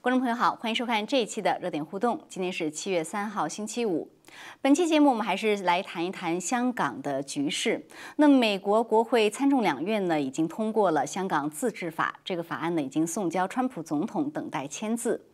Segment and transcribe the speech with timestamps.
[0.00, 2.24] 观众朋友好，欢迎收看这一期的热点互动。
[2.28, 4.15] 今天是七月三号，星期五。
[4.60, 7.86] 本期节目我们还是来谈一谈香港的局势。
[8.16, 15.24] 那美国国会参众两院呢，已经通过了香港自治法，这个法案呢已经送交川普总统等待签字。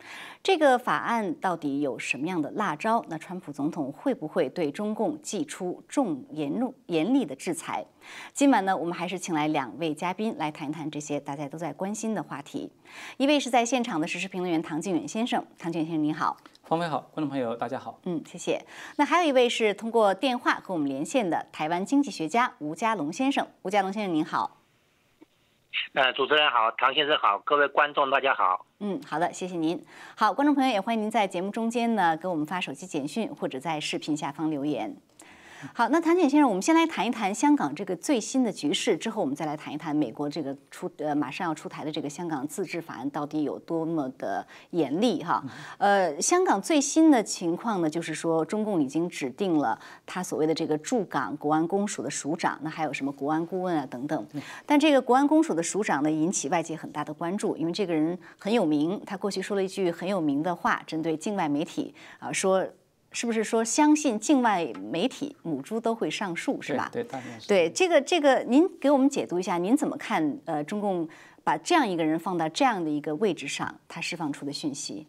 [0.42, 3.04] 这个法案到底有什么样的辣招？
[3.08, 7.86] 那川普总统会不会对中共寄出重严怒严厉的制裁？
[8.34, 12.70] 今晚呢，我们还是请来两位嘉宾来谈一谈这些大家都在关心的话题。
[13.16, 16.36] 一位是在现场的时事评论员唐靖远先生，唐靖远先生您好。
[16.64, 17.98] 方飞好，观众朋友大家好。
[18.04, 18.64] 嗯，谢谢。
[18.96, 24.58] 那还有一位是通过电话和我们连线的台湾经济学家吴家龙先生，吴家龙先生您好。
[25.94, 28.64] 呃，主持人好，唐先生好，各位观众大家好。
[28.78, 29.84] 嗯，好的，谢谢您。
[30.14, 34.96] 好，观众朋友也欢迎您在节目中间呢给我们发手机简讯或者在视频下方留言。
[35.74, 45.42] 好，那谭简先生，我们先来谈一谈香港这个最新的局势，之后我们再来谈一谈美国这个出呃马上要出台的这个香港自治法案到底有多么的严厉哈。
[45.78, 54.26] 呃，香港最新的情况呢，就是说中共已经指定了他所谓的这个驻港国安公署的署长，那还有什么国安顾问啊等等。
[54.66, 62.66] 但这个国安公署的署长呢，引起外界很大的关注，因为这个人很有名，他过去说了一句很有名的话，针对境外媒体啊说。
[63.12, 66.88] 是不是说相信境外媒体母猪都会上树是吧？
[66.92, 67.46] 对，当然是。
[67.46, 70.38] 对这个这个，您给我们解读一下，您怎么看？
[70.46, 71.08] 呃，中共
[71.44, 75.06] 把这样一个人放到这样的一个位置上，他释放出的讯息。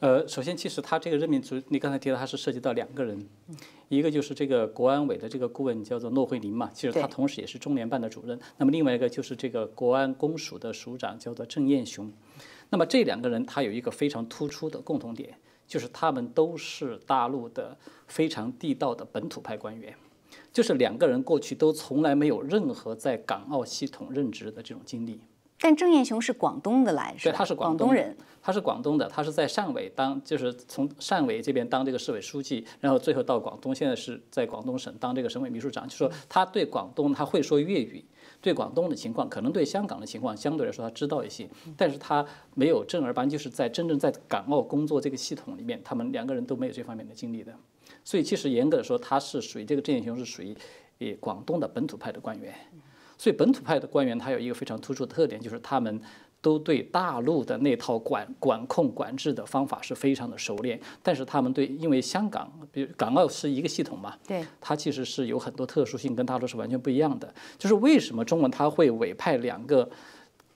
[0.00, 3.28] 呃，首先，其实他这个任命主，你刚才提到他是涉及到两个人，
[3.88, 8.38] 一个就是这个国安委的这个顾问叫做骆惠宁嘛，其实他同时也是中联办的主任。
[8.56, 12.10] 那么另外一个就是这个国安公署的署长叫做郑燕雄。
[12.70, 15.36] 那么这两个人他有一个非常突出的共同点。
[15.68, 17.76] 就是他们都是大陆的
[18.08, 19.94] 非常地道的本土派官员，
[20.50, 25.20] 就是两个人过去都从来没有任何在港澳系统任职的这种经历。
[25.60, 35.86] 但郑燕雄是广东的来，对，他是广东人，他是广东的，他是在汕尾当，就是从汕尾这边当这个市委书记，然后最后到广东，现在是在广东省当这个省委秘书长。
[35.88, 38.04] 就说他对广东他会说粤语。
[38.40, 47.54] 对广东的情况，可能对香港的情况相对来说他知道一些，但是他没有正儿八经就是在真正在港澳工作这个系统里面，他们两个人都没有这方面的经历的，
[48.04, 50.56] 所以其实严格的说，他是属于这个郑燕雄是属于，
[50.98, 52.54] 呃广东的本土派的官员，
[53.16, 56.00] 所以本土派的官员他有一个非常突出的特点，就是他们。
[56.40, 67.34] 都对大陆的那套管管控管制的方法是非常的熟练，但是他们对，因为香港，比如港澳是一个系统嘛，对，它其实是有很多特殊性，跟大陆是完全不一样的。
[67.58, 69.90] 就是为什么中文他会委派两个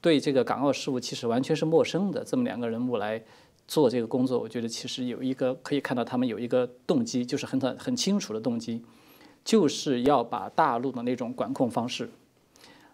[0.00, 3.20] 对这个港澳事务其实完全是陌生的这么两个人物来
[3.66, 4.38] 做这个工作？
[4.38, 8.84] 我觉得其实有一个可以看到他们有一个动机，就是很很很清楚的动机，
[9.44, 12.08] 就是要把大陆的那种管控方式。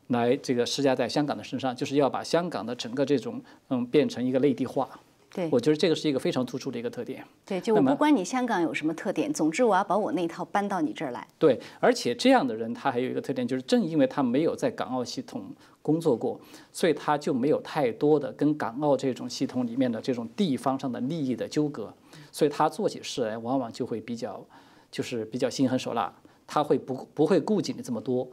[0.09, 4.89] 来，这个施加在香港的身上，就是要把香港的整个这种，嗯，变成一个内地化。
[5.31, 7.23] 对，我觉得这个是一个非常突出的一个特点。
[7.45, 11.29] 对，就我不管你香港有什么特点，总之我要把我那一套搬到你这儿来。
[11.39, 15.45] 对，而且这样的人他还有一个特点，就是正因为他没有在港澳系统
[15.83, 16.41] 工作过，
[16.73, 21.93] 所以他就没有太多的跟港澳这种系统里面的这种地方上的利益的纠葛，
[22.33, 24.43] 所以他做起事来往往就会比较，
[24.91, 26.11] 就是比较心狠手辣，
[26.47, 28.27] 他会不不会顾及你这么多。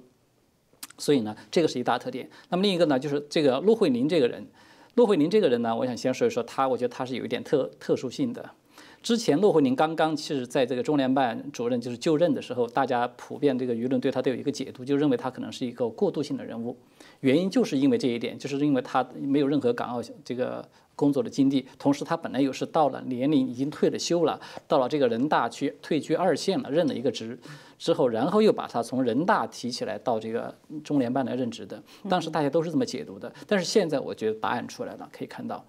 [0.98, 2.30] 所以呢，这个是一大特点。
[2.50, 4.46] 那么另一个呢，就是这个陆惠宁这个人，
[4.96, 8.52] 陆惠宁这个人呢，我想先说一说他，我觉得他是有一点特特殊性的。
[9.04, 16.76] 之前陆惠宁刚刚其实在这个中联办主任就是就任的时候，大家普遍这个舆论对他都有一个解读，就认为他可能是一个过渡性的人物。
[17.20, 20.68] 原因就是因为这一点，就是因为他没有任何港澳这个。
[20.96, 27.38] 工作的经历，同时他本来又是到了年龄已经退了休了，到了这个人大去退居二线了，任了一个职
[27.78, 31.82] 之后，然后又把他从人大提起来到这个中联办来任职的。
[32.10, 35.66] 当时大家都是这么解读的，但是现在我觉得答案出来了，可以看到，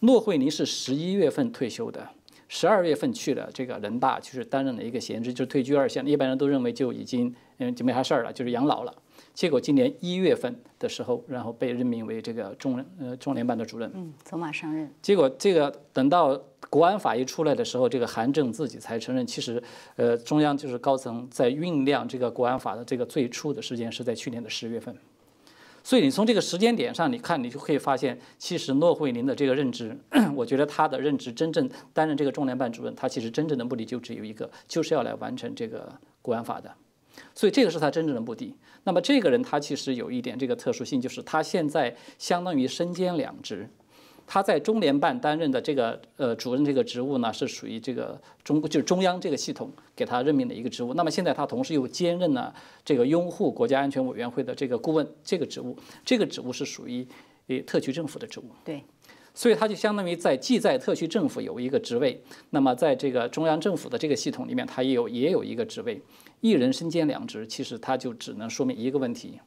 [0.00, 2.08] 骆惠宁是十一月份退休的，
[2.48, 6.06] 十二月份去了这个人大，就是担任了一个闲职，就是退居二线。
[6.06, 8.94] 一般人都认为就已经嗯就没啥事儿了，就是养老了。
[9.36, 14.90] 结果今年一月份的时候，然后被任命为这个中呃中联办的主任，嗯，走马上任。
[15.02, 16.34] 结果这个等到
[16.70, 19.62] 国安法一出来的时候，这个韩正自己才承认，其实，
[19.96, 24.96] 呃，中央就是高层在酝酿这个国安法的这个最初的时间是在去年的十月份。
[25.84, 29.94] 所以你从这个时间点上，你看你就可以发现，其实骆惠宁的这个任职，
[30.34, 35.92] 我觉得他的任职真正担任这个中联办主任，他其实真正的目的就只有一个，就是要来完成这个
[36.22, 36.72] 国安法的。
[37.34, 38.54] 所以这个是他真正的目的。
[38.86, 43.68] 那么这个人他其实有一点这个特殊性，就是他现在相当于身兼两职，
[44.28, 50.94] 他在中联办担任的这个呃主任这个职务呢，是属于这个中就是中央这个系统给他任命的一个职务。
[50.94, 52.54] 那么现在他同时又兼任了
[52.84, 57.04] 这个拥护国家安全委员会的这个顾问这个职务，这个职务是属于
[57.48, 58.44] 呃特区政府的职务。
[58.64, 58.82] 对。
[59.34, 62.18] 所以他就相当于在既在特区政府有一个职位，
[62.48, 66.00] 那么在这个中央政府的这个系统里面，他也有也有一个职位，
[66.46, 69.40] 一人身兼两职，其实他就只能说明一个问题，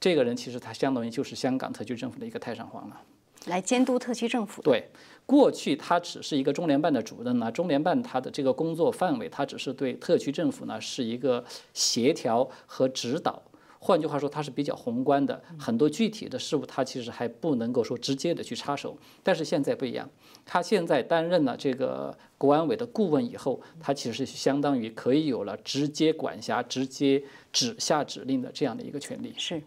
[0.00, 3.00] 这个人其实他相当于就是香港特区政府的一个太上皇了，
[3.46, 4.60] 来监督特区政府。
[4.60, 4.88] 对，
[5.24, 13.40] 过去他只是一个中联办的主任呢，中联办他的这个工作范围，他只是对特区政府呢是一个协调和指导。
[13.84, 18.96] 换句话说，它是比较宏观的，很多具体的事物，它其实还不能够说直接的去插手。
[19.24, 20.08] 但是现在不一样，
[20.46, 29.34] 他现在担任了这个国安委的顾问以后，他其实是相当于可以有了直接管辖、直接指下指令的这样的一个权利。
[29.36, 29.60] 是。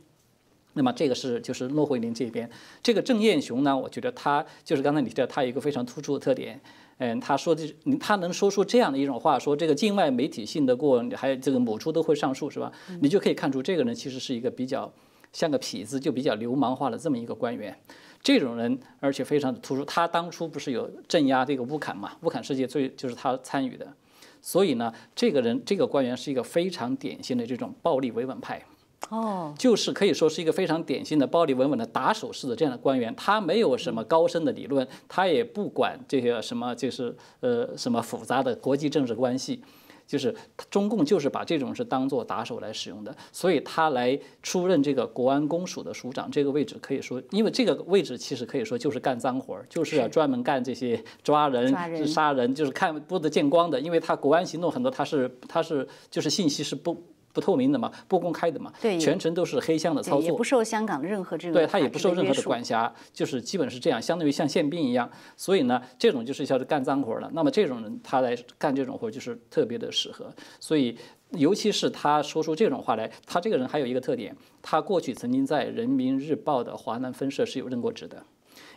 [0.75, 2.49] 那么这个是就是骆惠宁这边，
[2.83, 6.61] 这个郑燕雄呢，我觉得他就是刚才你提到他有一个非常突出的特点。
[6.97, 12.71] 嗯，他说的，他能说出这样的一种话，说这个境外媒体信得过，还有这个母猪都会上树，是吧？
[13.01, 14.89] 你就可以看出这个人其实是一个比较
[15.33, 17.77] 像个痞子，就比较流氓化的这么一个官员。
[18.21, 19.83] 这种人，而且非常的突出。
[19.83, 22.13] 他当初不是有镇压这个乌坎嘛？
[22.21, 23.85] 乌坎事件最就是他参与的。
[24.41, 28.63] 所以呢，这个人这个官员是一个非常典型的这种暴力维稳派。
[29.09, 39.61] 哦，就是可以说是一个非常典型的暴力稳稳的打手式的这样的官员，他没有什么高深的理论，他也不管这些什么就是呃什么复杂的国际政治关系，
[40.07, 40.33] 就是
[40.71, 51.71] 中共就是把这种是当做打手来使用的，所以他来出任这个国安公署的署长这个位置，可以说，因为这个位置其实可以说就是干脏活儿，就是要专门干这些抓人、
[52.07, 57.03] 杀人，就是看不得见光的，因为他国安行动很多，他是他是就是信息是不。
[57.35, 65.11] 不透明的嘛，不公开的嘛，对，全程都是黑箱的操作，也不受香港任何这种对他也不受任何的管辖，就是基本是这样，相当于像宪兵一样。
[65.35, 67.29] 所以呢，这种就是叫做干脏活了。
[67.33, 70.33] 那么这种人他来干这种活就是特别的适合。
[70.61, 70.97] 所以
[71.31, 78.23] 尤其是他说出这种话来，他这个人还有一个特点，他过去曾经在人民日报的华南分社是有任过职的，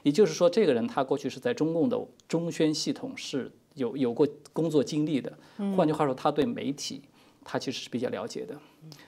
[0.03, 1.97] 也就是说，这个人他过去是在中共的
[2.27, 5.33] 中宣系统是有有过工作经历的。
[5.77, 7.03] 换句话说，他对媒体。
[7.51, 8.55] 他其实是比较了解的，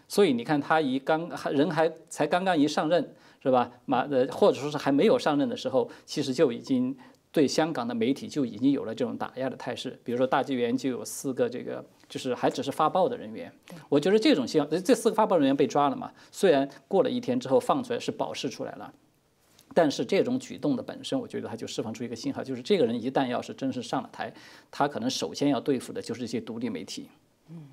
[0.08, 3.70] 所以你看他一刚人还才刚刚一上任是吧？
[3.84, 6.96] 马呃或者说是还没有上任的时候，其实就已经
[7.30, 10.00] 对香港的媒体就已经有了这种打压的态势。
[10.02, 13.52] 比如说大纪元就有四个这个就是还只是发报的人员，
[13.90, 18.90] 我觉得这种像这四个发报人员被抓了嘛，虽然过了一天之后放出来是保释出来了，
[19.74, 24.32] 但是这种举动的本身，我觉得他就释放出一个信号，就是这个人一旦要是真是上了台，
[24.70, 27.08] 他可能首先要对付的就是这些独立媒体。
[27.50, 27.68] 嗯。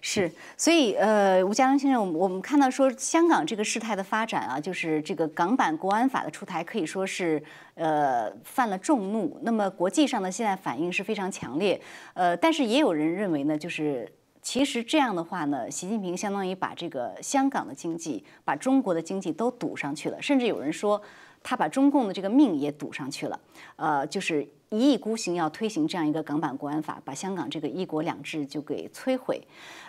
[0.00, 7.42] 是，所以呃，吴家良先生，我们我们看到说，香港这个事态的发展啊，就是这个港版国安法的出台，可以说是
[7.74, 9.38] 呃犯了众怒。
[9.42, 11.80] 那么国际上呢，现在反应是非常强烈。
[12.14, 14.10] 呃，但是也有人认为呢，就是
[14.42, 21.00] 其实这样的话呢，习近平相当于把这个香港的经济、把中国的经济都堵上去了，甚至有人说
[21.42, 23.40] 他把中共的这个命也堵上去了。
[23.76, 29.40] 呃，就是一意孤行要推行这样一个港版国安法，把香港这个一国两制就给摧毁。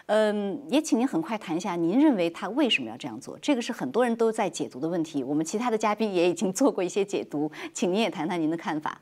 [0.05, 3.37] 嗯，也请您很快谈一下，您认为他为什么要这样做？
[3.39, 5.23] 这个是很多人都在解读的问题。
[5.23, 9.01] 我们其他的嘉宾也已经做过一些解读，请您也谈谈您的看法。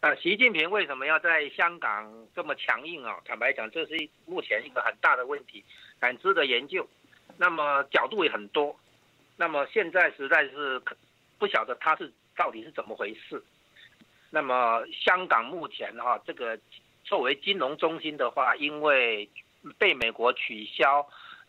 [0.00, 3.18] 呃，习近平为什么要在香港这么强硬啊？
[3.22, 5.62] 坦白讲，这是目前一个很大的问题，
[6.00, 6.88] 很值得研究。
[7.36, 8.74] 那么角度也很多。
[9.36, 10.80] 那么现在实在是
[11.38, 13.42] 不晓得他是到底是怎么回事。
[14.30, 16.58] 那么香港目前哈这个。
[17.02, 19.28] 作为金融中心的话，因为
[19.78, 21.04] 被美国取消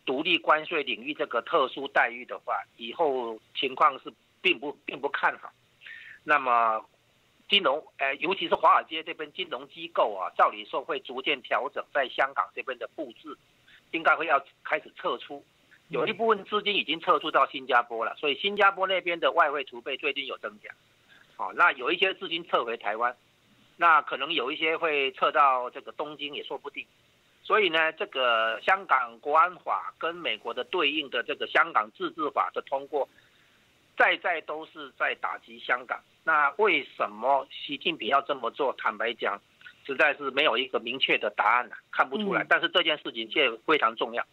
[0.05, 4.11] 独立关税领域这个特殊待遇的话，以后情况是
[4.41, 5.51] 并不并不看好。
[6.23, 6.83] 那么
[7.47, 13.37] 金融，呃，尤其是华尔街这边金融机构啊，照理说会逐渐调整在香港这边的布置，
[13.91, 15.45] 应该会要开始撤出。
[15.89, 20.71] 有一部分资金已经撤出到新加坡了，所以新加坡那边的外汇储备最近有增加。
[21.41, 23.17] 好，那有一些资金撤回台湾。
[23.77, 26.85] 那可能有一些会撤到这个东京也说不定，
[27.41, 33.09] 所以呢，这个香港国安法跟美国的对应的这个香港自治法的通过，
[33.97, 35.99] 在在都是在打击香港。
[36.23, 38.71] 那为什么习近平要这么做？
[38.73, 39.41] 坦白讲，
[39.83, 42.45] 实在是没有一个明确的答案看不出来。
[42.47, 44.23] 但是这件事情却非常重要，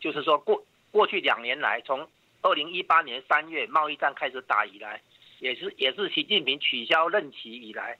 [0.00, 2.08] 就是说过过去两年来，从
[2.42, 5.00] 二零一八年三月贸易战开始打以来，
[5.40, 7.98] 也是也是习近平取消任期以来。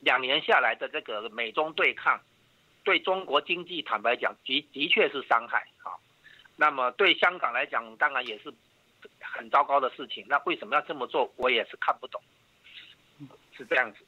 [0.00, 2.20] 两年下来的这个美中对抗，
[2.84, 5.90] 对中国经济坦白讲，的的确是伤害啊。
[6.56, 8.54] 那么对香港来讲，当然也是
[9.20, 10.24] 很糟糕的事情。
[10.28, 12.22] 那为什么要这么做，我也是看不懂。
[13.56, 13.98] 是这样子。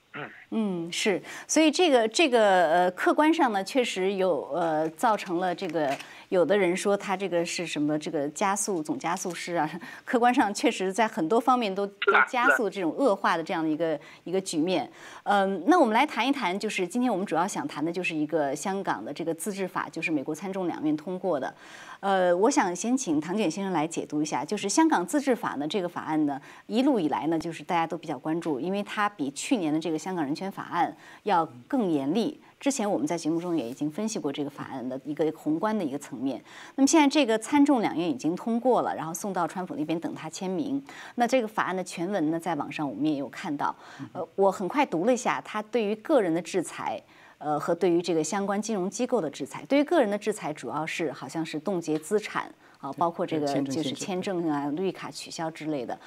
[0.50, 5.96] 嗯，是，所以这个这个呃，客观上呢，确实有呃，造成了这个
[6.30, 9.70] 有的人说他这个是什么这个加速总加速师啊，
[10.04, 14.90] 客观上确实在很多方面都都加速这种恶化的这样的一个一个局面。
[15.22, 21.54] 嗯，那我们来谈一谈，就是今天我们主要想谈的就是一个香港的这个自治法，就是美国参众两院通过的。
[22.00, 32.40] 呃，我想先请唐卷先生来解读一下，就是香港自治法呢这个法案呢，一路以来呢，就是大家都比较关注，因为它比去年的这个香港人权法案要更严厉。
[32.58, 36.42] 之前我们在节目中也已经分析过这个法案的一个宏观的一个层面。
[36.74, 40.82] 那么现在这个参众两院已经通过了，然后送到川普那边等他签名。
[41.14, 43.74] 那这个法案的全文呢，在网上我们也有看到。
[44.12, 47.02] 呃，我很快读了一下，它对于个人的制裁。
[47.40, 55.98] 呃，和对于这个相关金融机构的制裁，对于个人的制裁主要是好像是冻结资产啊，包括这个就是签证啊、绿卡取消之类的。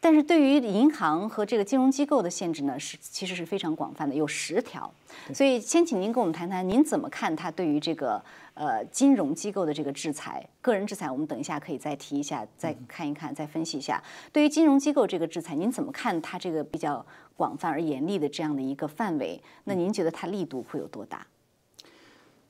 [0.00, 4.90] 但是对于银行和这个金融机构的限制呢，是其实是非常广泛的，有十条。
[5.34, 8.22] 所以先请您跟我们谈谈，您怎么看它对于这个
[8.54, 10.48] 呃金融机构的这个制裁？
[10.60, 14.02] 个人制裁我们等一下可以再提一下，再看一看，再分析一下。
[14.32, 17.04] 对于金融机构这个制裁，您怎么看它这个比较？
[17.36, 21.26] 广泛而严厉的这样的一个范围，那您觉得它力度会有多大？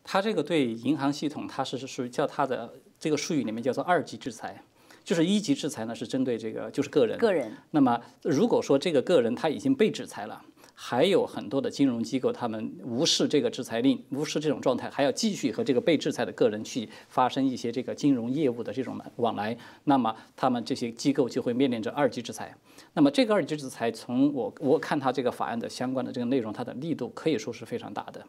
[0.05, 2.71] 它这个对银行系统，它是属于叫它的
[3.01, 4.63] 这个术语里面叫做二级制裁，
[5.03, 7.17] 就是一级制裁呢是针对这个就是个人。
[7.17, 7.51] 个人。
[7.71, 10.45] 那么如果说这个个人他已经被制裁了。
[10.77, 22.55] 还有很多的金融机构，他们无视这个制裁令，无视这种状态，还要继续和这个被制裁的个人去发生一些这个金融业务的这种往来，那么他们这些机构就会面临着二级制裁。
[22.93, 28.27] 那么这个二级制裁，从我我看他这个法案的相关的这个内容，它的力度可以说是非常大的。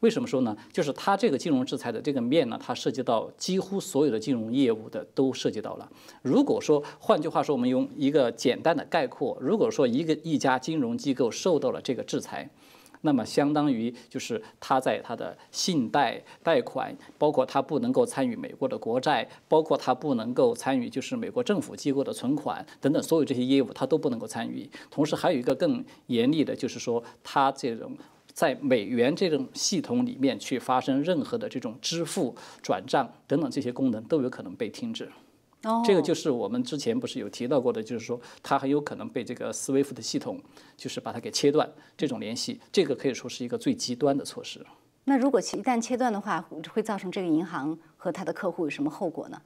[0.00, 0.56] 为什么说呢？
[0.72, 5.90] 就是它这个金融制裁的这个面呢，它涉及到几乎所有的金融业务的都涉及到了。
[6.22, 12.48] 如果说，换句话说，我们用一个简单的概括，如果说一个一家金融机构受到了这个制裁，
[13.00, 24.70] 那么相当于就是它在它的信贷贷款，包括它不能够参与美国的国债，包括它不能够参与就是美国政府机构的存款等等所有这些业务，它都不能够参与。
[24.92, 27.90] 同时还有一个更严厉的，就是说它这种。
[28.38, 35.10] 在美元这种系统里面去发生任何的这种支付、转账等等这些功能都有可能被停止。
[35.64, 40.40] 哦，这个就是我们之前不是有提到过的，就是说它很有可能被这个 SWIFT 的系统
[40.76, 42.60] 就是把它给切断这种联系。
[42.70, 44.64] 这个可以说是一个最极端的措施。
[45.02, 49.42] 那如果一旦切断的话，会造成这个银行和它的客户有什么后果呢？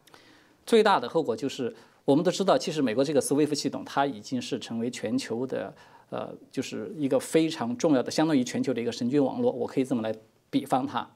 [0.66, 5.74] 最大的后果就是我们都知道，其实美国这个 SWIFT 系统它已经是成为全球的。
[6.12, 10.14] 呃，就是一个非常重要的，相当于全球的一个神经网络，我可以这么来
[10.50, 11.08] 比方它，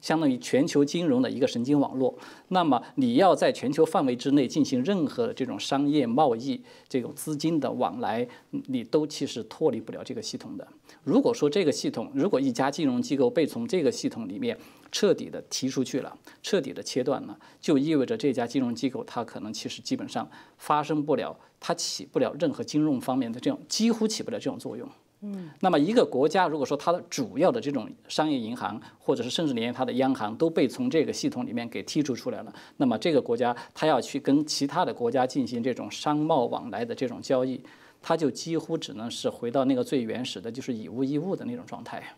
[0.00, 2.16] 相当于全球金融的一个神经网络。
[2.50, 8.28] 那么你要在全球范围之内进行任何的这种商业贸易、这种资金的往来，
[8.68, 10.64] 你都其实脱离不了这个系统的。
[11.02, 14.56] 如果说这个系统，如果一家金融机构被从这个系统里面
[14.94, 21.36] 彻底的提出去了，彻底的切断了，就意味着这家金融机构它可能其实基本上发生不了。
[21.58, 24.88] 它起不了任何金融方面的这种，几乎起不了这种作用。
[25.22, 37.60] 嗯，那么一个国家如果说它的主要的这种商业银行，或者是甚至连它的央行都被从这个系统里面给剔除出来了，那么这个国家它要去跟其他的国家进行这种商贸往来的这种交易，
[38.00, 42.14] 它就几乎只能是回到那个最原始的，就是以物易物的那种状态。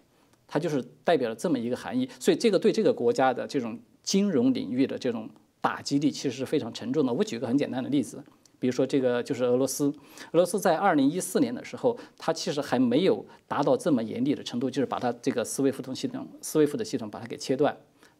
[0.47, 5.29] 它就是代表了这么一个含义，所以这个对这个国家的这种金融领域的这种
[5.61, 7.13] 打击力其实是非常沉重的。
[7.13, 8.23] 我举个很简单的例子。
[8.59, 9.89] 比如说，这个就是俄罗斯。
[9.89, 17.77] 俄罗斯在二零一四年的时候，它其实还没有达到这么严厉的程度，就是把它这个思维互通系统、思维付的系统把它给切断。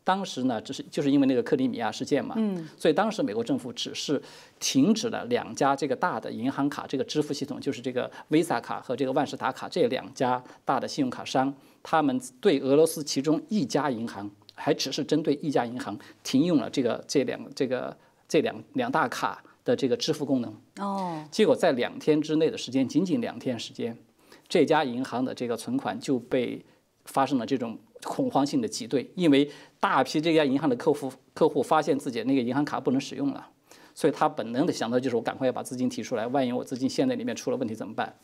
[0.07, 4.23] 当时呢，只是就是因为那个克里米亚事件嘛，嗯，所以当时美国政府只是
[4.61, 17.97] 停止了两家这个大的银行卡这个支付系统，就是这个 Visa 卡和这个万事达卡这两家大的信用卡商，他们对俄罗斯其中一家银行，还只是针对一家银行停用了这个这两这个
[18.29, 19.43] 这两两大卡。
[19.67, 20.55] 的这个支付功能。
[20.79, 23.99] 哦，结果在两天之内的时间，仅仅两天时间，
[24.47, 26.65] 这家银行的这个存款就被
[27.05, 29.51] 发生了这种恐慌性的挤兑，因为
[29.81, 33.49] 大批这家银行的客户客户发现自己那个银行卡不能使用了，
[33.95, 38.15] 所以他本能的想到就是我赶快要把资金提出来，万一我资金陷在里面出了问题怎么办？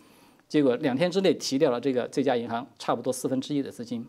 [0.48, 4.06] 结果两天之内提掉了这个这家银行差不多四分之一的资金，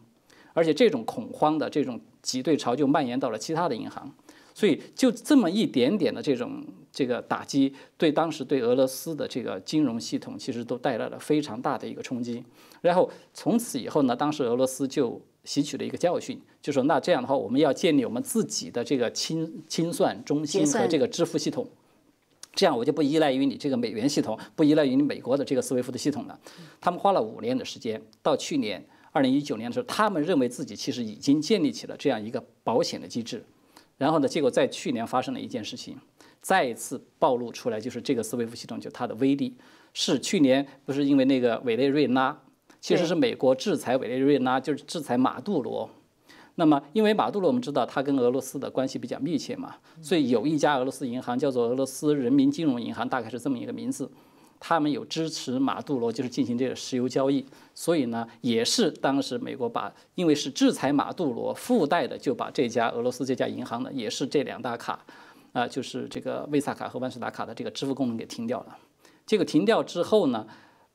[0.54, 4.14] 而且这种恐慌的这种挤兑潮就蔓延到了其他的银行。
[4.56, 12.44] 所以就这么一点点的这种这个打击，对当时对俄罗斯的这个金融系统其实都带来了非常大的一个冲击。
[12.82, 21.68] 然后从此以后呢，当时俄罗斯就吸取了一个教训，就说那这样的话，我们要建立我们自己的这个清清算中心和这个支付系统。
[22.56, 26.40] 这样我就不依赖于你这个美元系统，不依赖于你美国的这个斯威夫的系统了。
[26.80, 33.44] 他们花了五年的时间，到去年二零一九年的时候，他们认为自己其实已经建立起了这样一个保险的机制。
[33.98, 35.98] 然后呢，结果在去年发生了一件事情，
[36.42, 39.56] 再一次暴露出来，就是这个斯威夫系统就它的威力
[39.94, 42.40] 是去年不是因为那个委内瑞拉，
[42.84, 45.90] 其实是美国制裁委内瑞拉，就是制裁马杜罗。
[46.56, 54.12] 那么，因为马杜罗我们知道他跟俄罗斯的关系比较密切嘛，所以有一家俄罗斯银行叫做俄罗斯人民金融银行，大概是这么一个名字，
[54.60, 65.00] 他们有支持马杜罗就是进行这个石油交易，所以呢，也是当时美国把因为是制裁马杜罗，附带的就把这家俄罗斯这家银行呢，也是这两大卡，
[65.54, 68.78] 啊，就是这个威萨卡和万事达卡的这个支付功能给停掉了。
[69.26, 70.46] 这个停掉之后呢，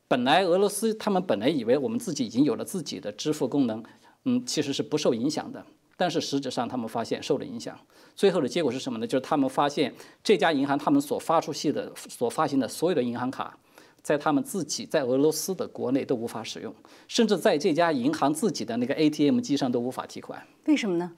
[0.09, 3.85] 本来俄罗斯他们本来以为我们自己已经有了自己的支付功能。
[4.25, 5.65] 嗯，其实是不受影响的，
[5.97, 7.79] 但是实质上他们发现受了影响。
[8.17, 9.07] 最后的结果是什么呢？
[9.07, 13.57] 就是他们发现这家银行他们所发出去的、所发行的所有的银行卡，
[14.03, 16.75] 在他们自己在俄罗斯的国内都无法使用，
[17.07, 20.45] 甚至在这家银行自己的那个 ATM 机上都无法提款。
[20.67, 21.12] 为什么呢？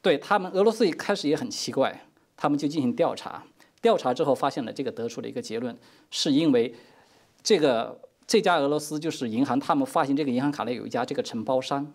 [0.00, 3.44] 对他们，俄罗斯一开始也很奇怪，他们就进行调查，
[3.82, 5.76] 调查之后发现了这个，得出了一个结论，
[6.12, 6.72] 是因为
[7.42, 11.92] 这个这家俄罗斯就是银行，他们发行这个银行卡的有一家这个承包商。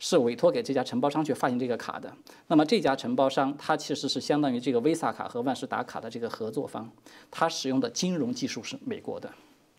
[0.00, 2.12] 是委托给这家承包商去发行这个卡的。
[2.46, 6.88] 那么这家承包商，它其实是相当于这个 Visa 卡和万事达卡的这个合作方，
[7.32, 9.28] 它使用的金融技术是美国的。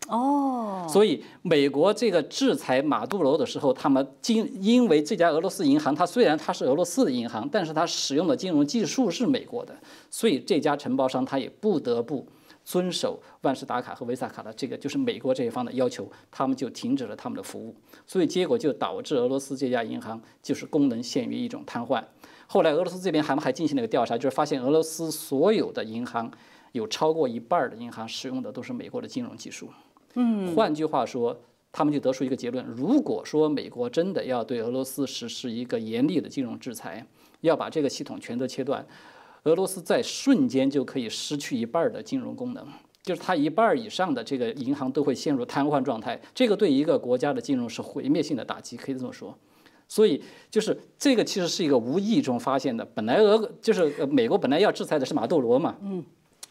[0.08, 0.86] 哦。
[0.86, 9.74] 所以美国这个制裁马杜罗的时候，他们金因为这家俄罗斯银行，它虽然它是俄罗斯的银行，但是它使用的金融技术是美国的，
[10.10, 12.26] 所以这家承包商他也不得不。
[12.70, 17.74] 遵守万事达卡和维萨卡的这个就是美国这一方的要求，他们就停止了他们的服务，
[18.06, 22.00] 所以结果就导致俄罗斯这家银行就是功能陷于一种瘫痪。
[22.46, 26.30] 后来俄罗斯这边他们还进行了一个调查，就是发现俄罗斯所有的银行
[26.70, 29.68] 有超过一半的银行使用的都是美国的金融技术。
[30.14, 31.36] 嗯，换句话说，
[31.72, 37.04] 他们就得出一个结论：如果说美国真的要对俄罗斯实施一个严厉的金融制裁，
[37.40, 38.86] 要把这个系统全都切断。
[39.44, 42.66] 俄罗斯在瞬间就可以失去一半的金融功能，
[43.02, 46.20] 就是它一半以上的这个银行都会陷入瘫痪状态。
[46.34, 49.36] 这个对一个国家的金融是毁灭性的打击，可以这么说。
[49.88, 52.84] 所以就是这个其实是一个无意中发现的。
[52.84, 56.04] 本来俄就是美国本来要制裁的是马杜罗嘛，嗯，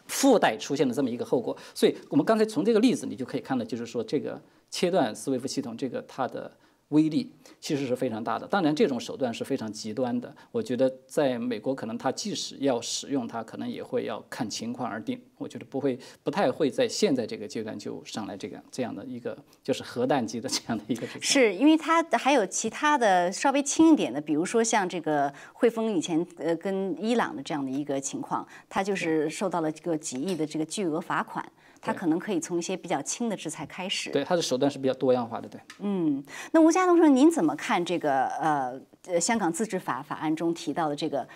[0.06, 1.56] 附带出现了这么一个后果。
[1.74, 6.50] 所以我们刚才从这个例子你就可以看到，就是说这个切断斯威夫系统这个它的。
[6.90, 10.34] 威力其实是非常大的，当然这种手段是非常极端的。
[10.52, 15.20] 我觉得在美国，可能他即使要使用它，可能也会要看情况而定。
[15.38, 21.06] 我觉得不会，不太会在现在这个阶段就上来这个这样的一个就是核弹级的这样的一个。
[21.20, 31.44] 是因为它还有其他的稍微轻一点的，比如说像这个汇丰以前呃跟伊朗的这样的一个情况，它就是受到了这个几亿的这个巨额罚款。
[31.80, 34.10] 他可能可以从一些比较轻的制裁开始。
[34.10, 35.60] 对，他的手段是比较多样化的，对。
[35.78, 41.26] 嗯，那吴家栋说，您怎么看这个呃呃香港自治法法案中提到的这个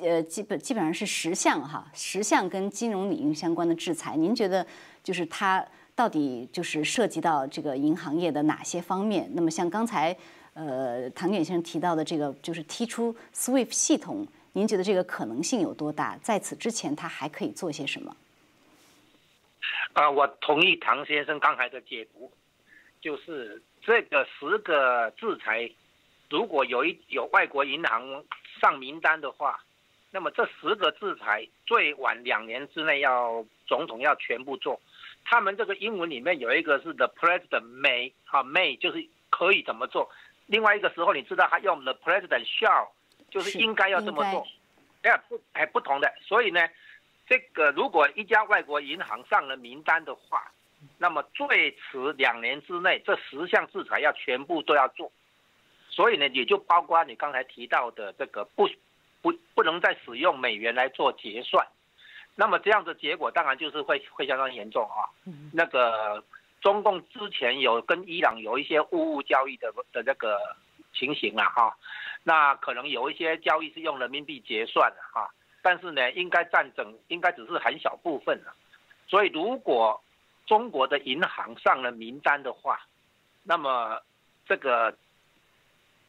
[0.00, 4.16] 呃基本基本上是十项哈十项跟金融领域相关的制裁？
[4.16, 4.66] 您觉得
[5.02, 9.30] 就是它到底就是涉及到这个银行业的哪些方面？
[9.34, 10.16] 那么像刚才
[10.54, 16.18] 呃唐远先生提到的这个就是踢出 SWIFT 系统，您觉得这个可能性有多大？
[16.20, 18.14] 在此之前，它还可以做些什么？
[19.94, 22.30] 啊，我同意唐先生刚才的解读，
[23.00, 25.70] 就是这个十个制裁，
[26.28, 28.24] 如果有一有外国银行
[28.60, 29.56] 上名单的话，
[30.10, 34.80] 那么这十个制裁最晚两年之内要总统要全部做。
[35.24, 40.10] 他们这个英文里面有一个是 the president may 啊 may 就是可以怎么做，
[40.46, 42.88] 另外一个时候你知道他用 the president shall
[43.30, 44.44] 就是应该要这么做，
[45.02, 46.68] 哎不哎不同的，所以呢。
[47.26, 50.50] 这个如果一家外国银行上了名单的话，
[50.98, 55.10] 那么最迟两年之内，这十项制裁要全部都要做。
[55.88, 58.68] 所以呢，也就包括你刚才提到的这个不
[59.22, 61.66] 不不能再使用美元来做结算。
[62.34, 65.08] 那么这样的结果当然就是会会相当严重啊。
[65.52, 66.22] 那个
[66.60, 70.38] 中共之前有跟伊朗有一些物物交易的的这个
[70.92, 71.74] 情形了哈，
[72.22, 75.32] 那可能有一些交易是用人民币结算的哈。
[75.64, 78.54] 但是呢，应该占整，应该只是很小部分了。
[79.08, 79.98] 所以，如果
[80.44, 82.86] 中国的银行上了名单的话，
[83.44, 83.98] 那么
[84.46, 84.92] 这个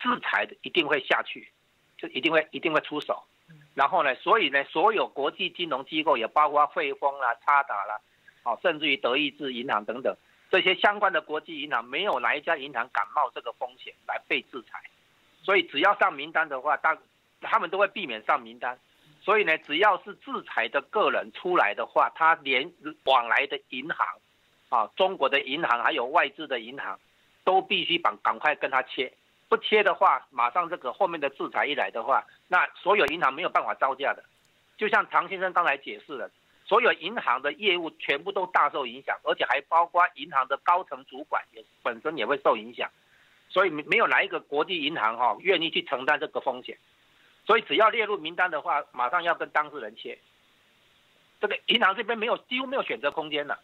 [0.01, 1.47] 制裁的一定会下去，
[1.97, 3.23] 就一定会一定会出手。
[3.73, 7.97] 然后呢，所以呢，所有国际金融机构也包括汇丰啦、差达啦，
[8.43, 10.13] 哦，甚至于德意志银行等等
[10.51, 14.83] 这些相关的国际银行，没有哪一家银行敢冒这个风险来被制裁。
[15.43, 16.97] 所以，只要上名单的话，大
[17.39, 18.77] 他们都会避免上名单。
[19.25, 22.71] 所以呢，只要是制裁的个人出来的话，他连
[23.05, 24.07] 往来的银行，
[24.69, 26.99] 啊，中国的银行还有外资的银行，
[27.43, 29.11] 都必须赶赶快跟他切，
[29.49, 34.23] 不切的话，马上这个后面的制裁一来的话，那所有银行没有办法招架的。
[34.77, 36.29] 就像唐先生刚才解释的，
[36.63, 42.87] 所有银行的业务全部都大受影响，而且还包括银行的高层主管也本身也会受影响。
[43.49, 46.77] 所以没没有哪一个国际银行哈愿意去承担这个风险，
[47.45, 50.17] 所以只要列入名单的话，马上要跟当事人切。
[51.39, 53.59] 这个银行这边没有几乎没有选择空间了。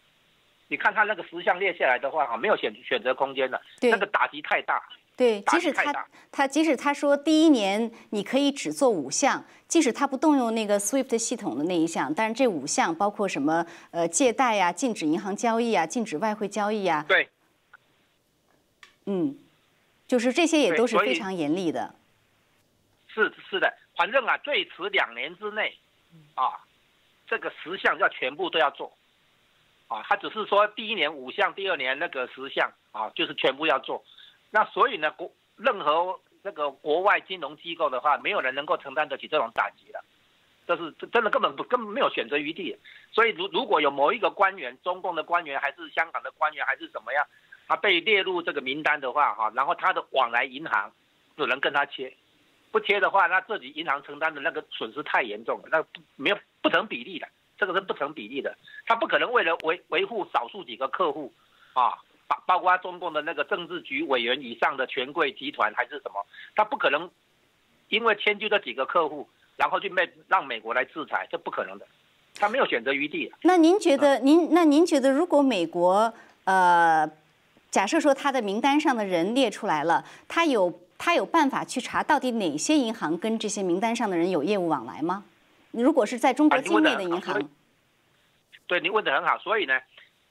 [0.68, 4.82] 你看他那个十项列下来的话哈，没有选选择空间了，那个打击太大。
[5.18, 17.04] 对，即使他他即使他说第一年你可以只做五项，即使他不动用那个 SWIFT 系统的那一项，但是这五项包括什么呃借贷呀、禁止银行交易啊、禁止外汇交易啊。
[17.08, 17.30] 对。
[19.06, 19.38] 嗯。
[20.08, 21.96] 就是这些也都是非常严厉的，
[23.14, 25.78] 是是的，反正啊，最迟两年之内，
[26.36, 26.60] 啊，
[27.28, 28.92] 这个十项要全部都要做，
[29.88, 34.04] 啊，他只是说第一年五项，第二年那个十项，啊，就是全部要做。
[34.50, 40.04] 那所以呢，国任何那个国外金融机构的话，没有人能够承担得起这种打击的，
[40.66, 42.78] 这是真的根本不根本没有选择余地。
[43.12, 47.26] 所以如如果有某一个官员，中共的官员还是香港的官员还是怎么样？
[47.68, 50.92] 他被列入这个名单的话，哈，然后他的往来银行
[51.38, 52.14] 只能跟他切，
[52.72, 55.84] 不切的话，那自己银行承担的那个损失太严重了，那
[56.16, 61.32] 没有不成比例的，这个是不成比例的，他不可能为了维维护少数几个客户，
[61.74, 61.94] 啊，
[62.28, 67.10] 包包括中共的那个政治局委员以上的权贵集团还是什么，他不可能
[67.90, 71.86] 因为迁就这几个客户，然后去美让美国来制裁，这不可能的，
[72.36, 73.32] 他没有选择余地。
[73.42, 76.14] 那您觉得，您那您觉得，如果美国
[76.46, 77.10] 呃？
[77.72, 80.70] 假设说他的名单上的人列出来了，他有
[81.04, 85.26] 他有办法去查到底哪些银行跟这些名单上的人有业务往来吗？
[85.72, 87.50] 如果是在中国境内的银行，
[88.68, 89.36] 对，你问的很好。
[89.40, 89.82] 所以呢，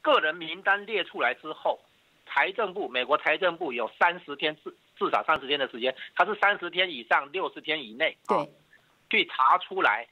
[0.00, 1.80] 个人名单列出来之后，
[2.24, 8.48] 财政部美国财政部有三十天至至少三十天的时间，它是三十天以上六十天以内，对，
[9.10, 10.06] 去查出来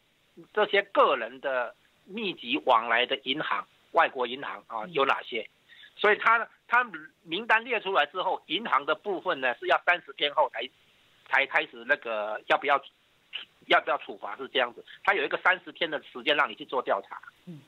[0.52, 1.72] 这些个人的
[2.04, 5.48] 密集往来的银行、外国银行啊有哪些。
[5.94, 6.86] 所以他他
[7.22, 10.60] 名单列出来之后，银行的部分呢是要三十天后才
[11.28, 12.78] 才开始那个要不要
[13.66, 17.58] 要不要处罚是这样子，他有一个三十天的时间让你去做调查，嗯，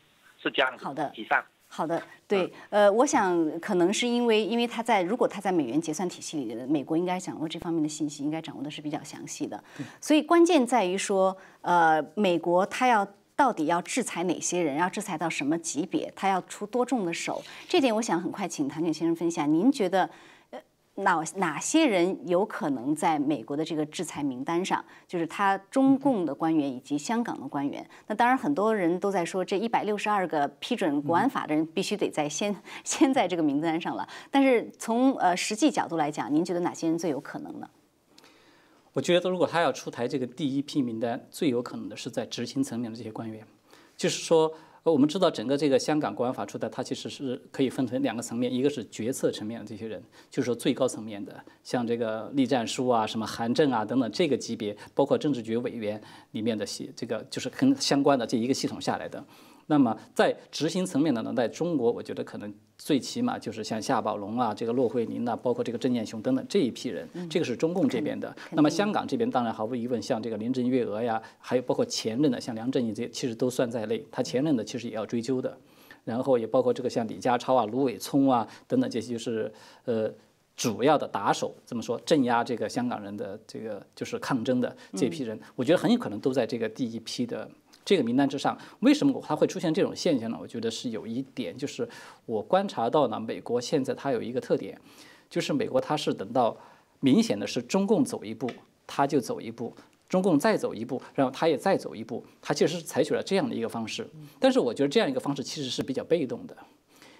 [0.40, 0.84] 是这样子。
[0.84, 1.42] 好的，以上。
[1.72, 9.62] 好的，对，呃，我想可能是因为因为他在如果他在美元结算体系里的，美国应该掌握这方面的信息，应该掌握的是比较详细的，
[10.00, 13.08] 所以关键在于说，呃，美国他要。
[13.40, 14.76] 到底要制裁哪些人？
[14.76, 16.12] 要制裁到什么级别？
[16.14, 17.42] 他要出多重的手？
[17.66, 19.50] 这点我想很快请谭俊先生分享。
[19.50, 20.10] 您觉得，
[20.50, 20.60] 呃，
[20.96, 24.84] 哪哪些人有可能在美国的这个制裁名单上？
[25.08, 27.82] 就是他中共的官员以及香港的官员。
[28.08, 34.06] 那当然，很多人都在说，这一百六十二个批准国安法的人必须得在先 先在这个名单上了。
[34.30, 37.66] 但是从呃实际角度来讲，您觉得哪些人最有可能呢？
[38.92, 43.46] 我觉得，如果他要出台这个第一批名单，最有可能的是在执行层面的这些官员。
[43.96, 56.00] 就是说，呃我们知道整个这个香港国安法出台，它其实是可以分成两个层面，一个是决策层面的这些人，就是说最高层面的，像这个栗战书啊、什么韩正啊等等这个级别，包括政治局委员
[56.32, 59.22] 里面的系，这个就是跟相关的这一个系统下来的。
[59.70, 68.34] 那么在执行层面的呢，在中国，我觉得可能最起码就是像夏宝龙啊、这个骆惠宁呐，包括这个郑建雄等等这一批人，这个是中共这边的。
[68.50, 74.04] 那么香港这边当然毫无疑问，像这个林郑月娥呀，还有包括前任的像梁振英这些，其实都算在内。
[74.10, 75.56] 他前任的其实也要追究的。
[76.04, 79.52] 然后也包括这个像李家超啊、卢伟聪啊等等这些，就是
[79.84, 80.12] 呃
[80.56, 87.48] 主要的打手，怎么说镇压这个香港人的这个就是抗争的这批人，我觉得很有可能都在这个第一批的。
[87.84, 90.38] 这个名单之上，为什么它会出现这种现象呢？
[90.40, 91.88] 我觉得是有一点，就是
[92.26, 94.78] 我观察到呢，美国现在它有一个特点，
[95.28, 96.56] 就是美国它是等到
[97.00, 98.50] 明显的是中共走一步，
[98.86, 99.74] 它就走一步，
[100.08, 104.06] 中共再走一步，然后它也再走一步，它其实是采取了这样的一个方式。
[104.38, 106.56] 但是我觉得这样一个方式其实是比较被动的，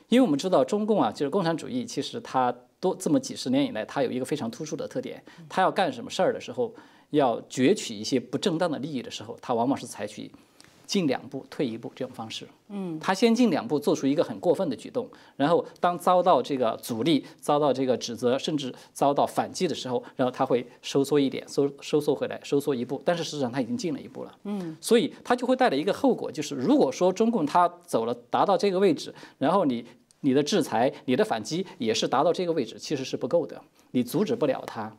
[0.08, 6.74] 因为我们知道中共啊，就是共产主义，其实它多这么几十年以来，它有一个非常突出的特点，它要干什么事儿的时候，
[7.10, 10.30] 要攫取一些不正当的利益的时候，它往往是采取。
[10.90, 29.86] 进两步退一步这种方式，嗯，他先进两步做出一个很过分的举动，然后当遭到这个阻力、遭到这个指责，甚至遭到反击的时候，然后他会收缩一点，收收缩回来，收缩一步，但是实际上他已经进了一步了，嗯，所以他就会带来一个后果，就是如果说中共他走了达到这个位置，然后你
[30.22, 34.92] 你的制裁、你的反击也是达到这个位置，其实是不够的，你阻止不了他。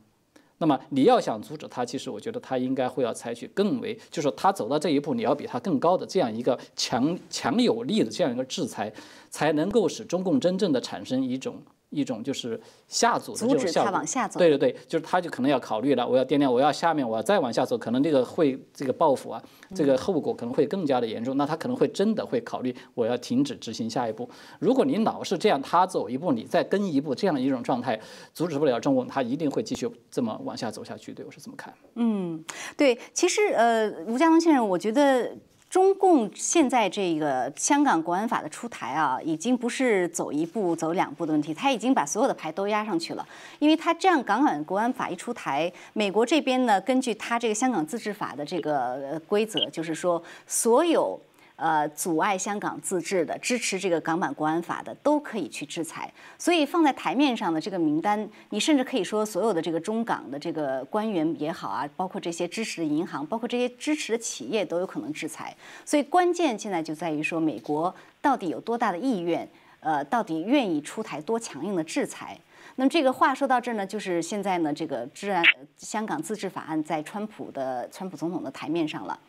[0.61, 8.93] 那么你要想阻止他，其实我觉得他应该会要采取更为，就是他走到这一步，你要比他更高的这样一个强强有力的这样一个制裁，
[9.31, 11.55] 才能够使中共真正的产生一种。
[11.91, 14.01] 一种就是下阻的这种效果，
[14.37, 19.43] 对对对，就是他就可能要考虑了，我要掂量，我要下面我要再往下走，可能这个会这个报复啊，
[19.75, 24.27] 这个后果可能会更加的严重，那他可能会真的会考虑我要停止执行下一步。
[24.59, 27.99] 如果你老是这样，他走一步你再跟一步这样一种状态，
[28.33, 31.13] 阻止不了中共，他一定会继续这么往下走下去。
[31.13, 31.73] 对我是这么看。
[31.95, 32.43] 嗯，
[32.75, 35.37] 对，其实呃，吴家龙先生，我觉得。
[35.71, 43.25] 中共现在这个香港国安法的出台啊，已经不是走一步走两步的问题，他已经把所有的牌都压上去了。
[43.59, 51.17] 因为他这样港版国安法一出台，美国这边呢，根据他这个香港自治法的这个规则，就是说所有。
[51.61, 56.11] 呃，阻碍香港自治的、支持这个港版国安法的，都可以去制裁。
[56.35, 65.55] 所以放在台面上的这个名单，你甚至可以说，所有的这个中港的这个官员也好啊，包括这些支持的银行，包括这些支持的企业，都有可能制裁。
[65.85, 67.93] 所以关键现在就在于说，美国
[68.23, 69.47] 到底有多大的意愿，
[69.81, 72.35] 呃，到底愿意出台多强硬的制裁。
[72.77, 75.45] 那么这个话说到这儿呢，就是现在呢，这个治安
[75.77, 79.19] 香港自治法案在川普的川普总统的台面上了。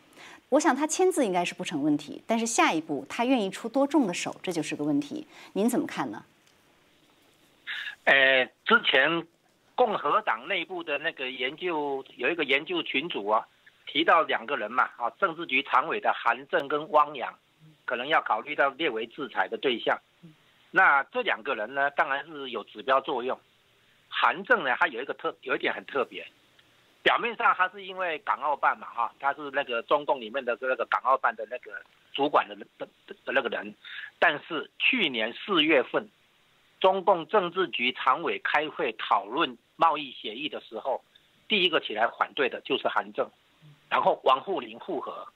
[0.53, 5.25] 我想他签字应该是不成问题，但是下一步他愿意出多重的手，这就是个问题。
[5.53, 6.23] 您怎么看呢？
[8.03, 9.25] 呃，之前
[9.73, 13.47] 共和党内部的那个研究有一个研究群组啊，
[13.87, 17.33] 提到两个人嘛，啊，政治局常委的韩正跟汪洋，
[17.85, 19.99] 可能要考虑到列为制裁的对象。
[20.69, 23.39] 那这两个人呢，当然是有指标作用。
[24.07, 26.23] 韩正呢，他有一个特有一点很特别。
[27.03, 33.75] 表面上他是因为港澳办嘛，哈，他是那个中共里面的那个港澳办的那个主管的的的那个人，
[34.19, 36.09] 但是去年四月份，
[36.79, 41.03] 中共政治局常委开会讨论贸易协议的时候，
[41.49, 43.29] 第一个起来反对的就是韩正，
[43.89, 45.27] 然后王沪宁复合，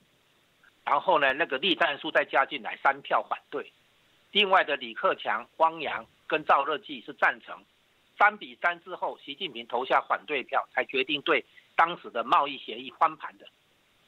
[0.86, 3.74] 然后呢那个栗战书再加进来三票反对，
[4.32, 7.62] 另外的李克强、汪洋跟赵乐际是赞成。
[8.18, 13.46] 三比三之后，习近平投下反对票，才决定对当时的贸易协议翻盘的。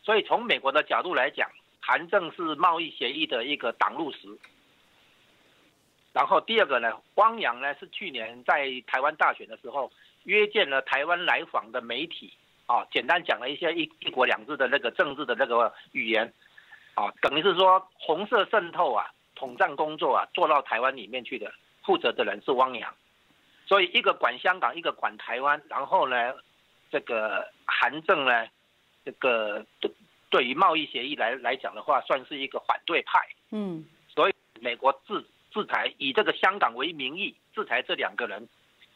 [0.01, 4.37] 所以从美国的角度来讲，韩正是贸易协议的一个挡路石。
[6.11, 9.91] 然后第二个呢，汪洋呢是去年在台湾大选的时候
[10.23, 12.33] 约见了台湾来访的媒体，
[12.65, 16.33] 啊，简单讲了一些一一国两制的那个政治的那个语言，
[16.95, 22.91] 啊，等于是说红色渗透啊，统战工作啊做到台湾里面去的，负责的人是汪洋。
[23.69, 26.33] 所以一个管香港，一个管台湾，然后呢，
[26.89, 28.47] 这个韩正呢，
[29.05, 29.91] 这个对
[30.31, 33.19] 对于贸易协议来来讲的话，算是一个反对派。
[33.51, 38.49] 嗯，所以美国制制裁以这个香港为名义制裁这两个人。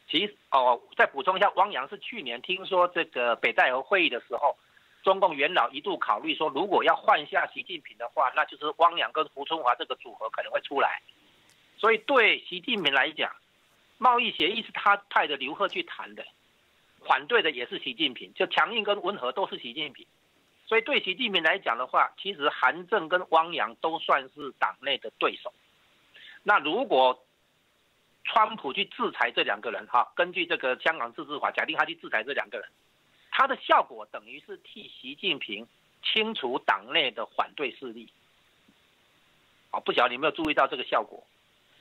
[0.08, 4.56] 其实哦，再补充一下，汪洋是去年听说这个北戴河会议的时候，
[5.04, 11.00] 中共元老一度考虑说，如果要换下习近平的话，那就是汪洋跟胡春华这个组合可能会出来。
[11.78, 13.30] 所以对习近平来讲。
[13.98, 16.24] 贸易协议是他派的刘鹤去谈的，
[17.06, 20.06] 反对的也是习近平，就强硬跟温和都是习近平，
[20.66, 25.52] 所以对习近平来讲的话，其实韩正跟汪洋都算是党内的对手。
[26.42, 27.24] 那如果
[28.24, 32.68] 川普去制裁这两个人，哈，根据这个香港自治法，假定他去制裁这两个人，
[33.30, 35.66] 他的效果等于是替习近平
[36.02, 38.10] 清除党内的反对势力。
[39.70, 41.24] 啊，不晓得你有没有注意到这个效果？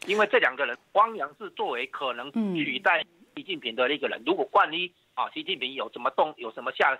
[0.05, 4.21] 因为这两个人，汪洋是作为可能取代习近平的那个人。
[4.25, 6.97] 如果万一啊，习近平有什么动，有什么下，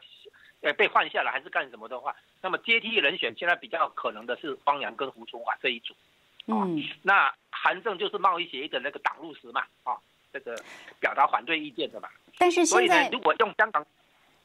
[0.62, 5.94] 呃，被换下来还是干什么的话，那么接替人选现在比较可能的是汪洋跟胡春华这一组。
[6.48, 9.98] 嗯，那韩正就是贸易协议的那个挡路石嘛，啊，
[10.32, 10.56] 这个
[11.00, 12.10] 表达反对意见的嘛。
[12.38, 13.86] 但是现在，如果用香港，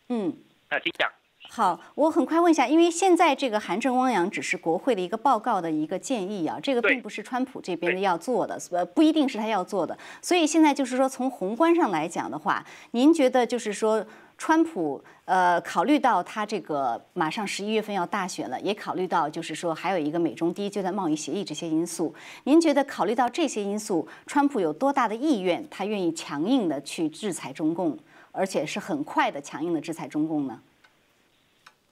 [0.09, 0.37] 嗯，
[0.69, 1.11] 啊，请讲。
[1.51, 9.97] 好，我很快问一下，因为现在这个韩正汪洋只是国会的一个报告的一个建议啊，这个并不是川普这边的要做的，呃，不一定是他要做的。
[10.21, 14.05] 所以现在就是说，从宏观上来讲的话，您觉得就是说，
[14.37, 27.99] 川普呃，考虑到他这个马上十一月份要大选了，也考虑到就是说还有一个美中第一阶段贸易协议这些因素，您觉得考虑到这些因素，川普有多大的意愿，他愿意强硬的去制裁中共，
[28.33, 30.61] 而且是很快的强硬的制裁中共呢？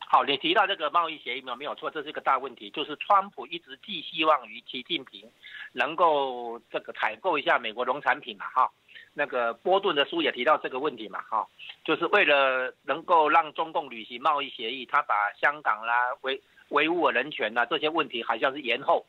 [0.09, 2.71] 好，你提到这个贸易协议没有没有错，这是一个大问题。
[2.71, 5.29] 就是川普一直寄希望于习近平
[5.73, 8.71] 能够这个采购一下美国农产品嘛，哈。
[9.15, 11.49] 那个波顿的书也提到这个问题嘛，哈，
[11.85, 19.07] 就是为了能够让中共履行贸易协议，他把香港啦、维维吾尔人权呐这些问题好像是延后。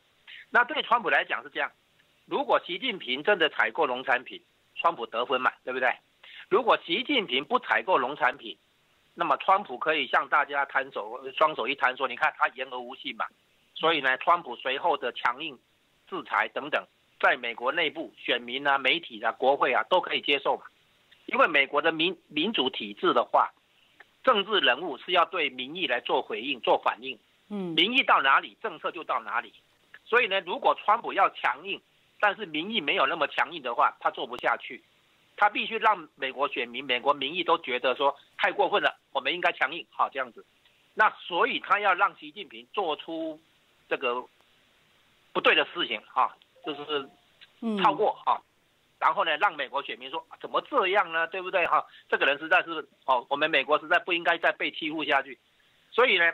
[0.50, 1.70] 那对川普来讲是这样，
[2.26, 4.42] 如果习近平真的采购农产品，
[4.76, 5.94] 川普得分嘛，对不对？
[6.50, 8.58] 如果习近平不采购农产品，
[9.20, 13.26] 那么川普可以向大家摊手，双手一摊说，你看他言而无信嘛。
[13.74, 15.58] 所以呢，川普随后的强硬
[16.08, 16.86] 制裁等等，
[17.20, 20.66] 在美国内部选民啊、媒体啊、国会啊都可以接受嘛。
[21.26, 23.52] 因为美国的民民主体制的话，
[24.24, 27.18] 政治人物是要对民意来做回应、做反应。
[27.50, 29.52] 嗯，民意到哪里，政策就到哪里。
[30.06, 31.82] 所以呢，如果川普要强硬，
[32.20, 34.84] 但是民意没有那么强硬的话，他做不下去。
[35.38, 40.44] 他必须让美国选民、美国民意都觉得说太过分了，我们应该强硬，好这样子。
[40.96, 43.40] 那所以他要让习近平做出
[43.88, 44.26] 这个
[45.32, 47.08] 不对的事情，哈，就是
[47.84, 48.42] 超过哈，
[49.00, 51.28] 然后呢，让美国选民说怎么这样呢？
[51.28, 51.86] 对不对哈？
[52.10, 55.38] 这个人实在是哦，我们美国实在不应该再被欺负下去。
[55.92, 56.34] 所以呢，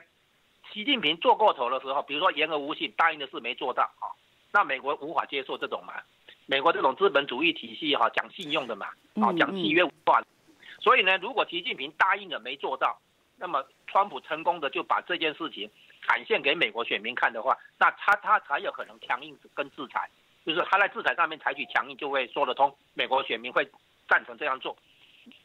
[0.72, 4.08] 习近平做过头的时候，比如说言而无信，答应的事没做到，哈，
[4.54, 6.02] 那美国无法接受这种嘛。
[6.46, 10.22] 美国这种资本主义体系哈，讲信用的嘛，啊，讲契约化，
[10.82, 13.00] 所以呢，如果习近平答应了没做到，
[13.38, 15.70] 那么川普成功的就把这件事情
[16.06, 20.10] 展现给美国选民看的话，那他他才有可能强硬跟制裁，
[20.46, 23.66] 就是他在制裁上面采取强硬就会说得通，美国选民会
[24.10, 24.76] 赞成这样做，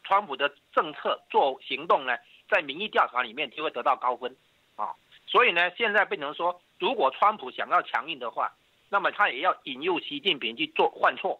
[0.03, 2.17] 川普的政策做行动呢，
[2.49, 4.35] 在民意调查里面就会得到高分，
[4.75, 4.93] 啊，
[5.25, 8.51] 所以呢，现在变成说，如果川普想要强硬的话。
[8.89, 11.39] 那么他也要引诱习近平去做犯错，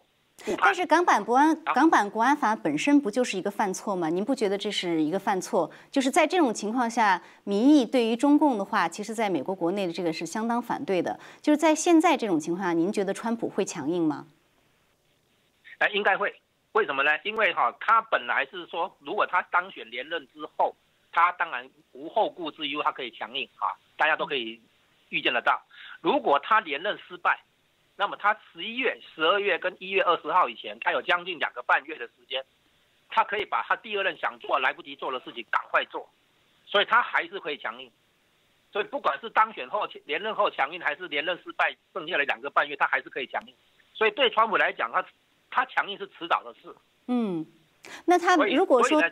[0.58, 4.08] 但是港版国安港版国安法本身不就是一个犯错吗？
[4.08, 5.70] 您不觉得这是一个犯错？
[5.90, 11.18] 就是在这种情况下，民意对于中共的话，其实在美国国内的这个是相当反对的。
[11.42, 14.26] 就是在现在这种情况下，您觉得川普会强硬吗？
[15.78, 16.34] 哎，应该会。
[16.72, 17.10] 为什么呢？
[17.24, 20.72] 因为哈，他本来是说，如果他当选连任之后，
[21.10, 24.60] 他当然无后顾之忧，他可以强硬啊，大家都可以
[25.08, 25.60] 预见得到。
[26.00, 27.42] 如果他连任失败，
[27.96, 32.42] 那么他十一月、十二月跟一月二十号以前，他有将近两个半月的时间，
[33.10, 36.08] 他可以把他第二任想做来不及做的事情赶快做，
[36.64, 37.92] 所以他还是可以强硬。
[38.72, 43.54] 所以不管是当选后连任后强硬，还是连任失败剩下的两个半月，他还是可以强硬。
[43.92, 45.04] 所以对川普来讲，他
[45.50, 46.74] 他强硬是迟早的事。
[47.08, 47.46] 嗯，
[48.06, 49.02] 那他如果说。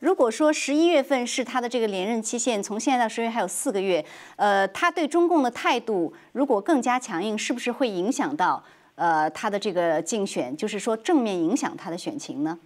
[0.00, 4.02] 如果说十一月份是他的这个连任期限，从现在到十月还有四个月，
[4.36, 10.56] 呃，他对中共的态度如果更加强硬，是不是会影响到呃他的这个竞选？
[10.56, 12.58] 就是说正面影响他的选情呢？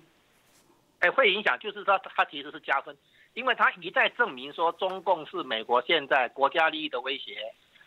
[1.01, 2.97] 哎，会影响，就是说他其实是加分，
[3.35, 7.37] 因为他一再证明说中共是美国现在国家利益的威胁，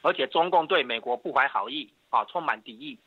[0.01, 2.97] 而且中共对美国不怀好意啊，充满敌意。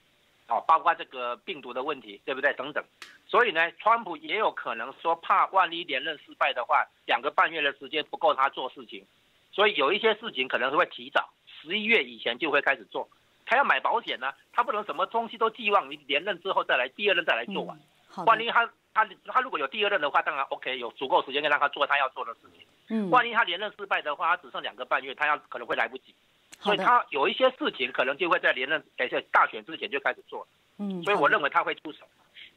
[0.51, 2.53] 哦，包括这个病毒的问题，对不对？
[2.55, 2.85] 等等，
[3.25, 9.07] 所以呢，川普也有可能说，怕万一连任失败的话，两个半月的时间不够他做事情，
[9.53, 13.09] 所以有一些事情可能是会提早，十一月以前就会开始做。
[13.47, 17.79] 他要买保险呢，他不能什么东西都寄望你连任之后再来，第二任再来做完。
[18.27, 22.67] 万一他他他如果有第二任的话，当然 OK，有足够时间让他做他要做的事情。
[22.89, 23.09] 嗯。
[23.11, 26.13] 万一他连任失败的话，他只剩两个半月，他要可能会来不及。
[26.59, 30.47] 所以他有一些事情可能就会在连任，而且大选之前就开始做。
[30.79, 31.99] 嗯，所以我认为他会出手。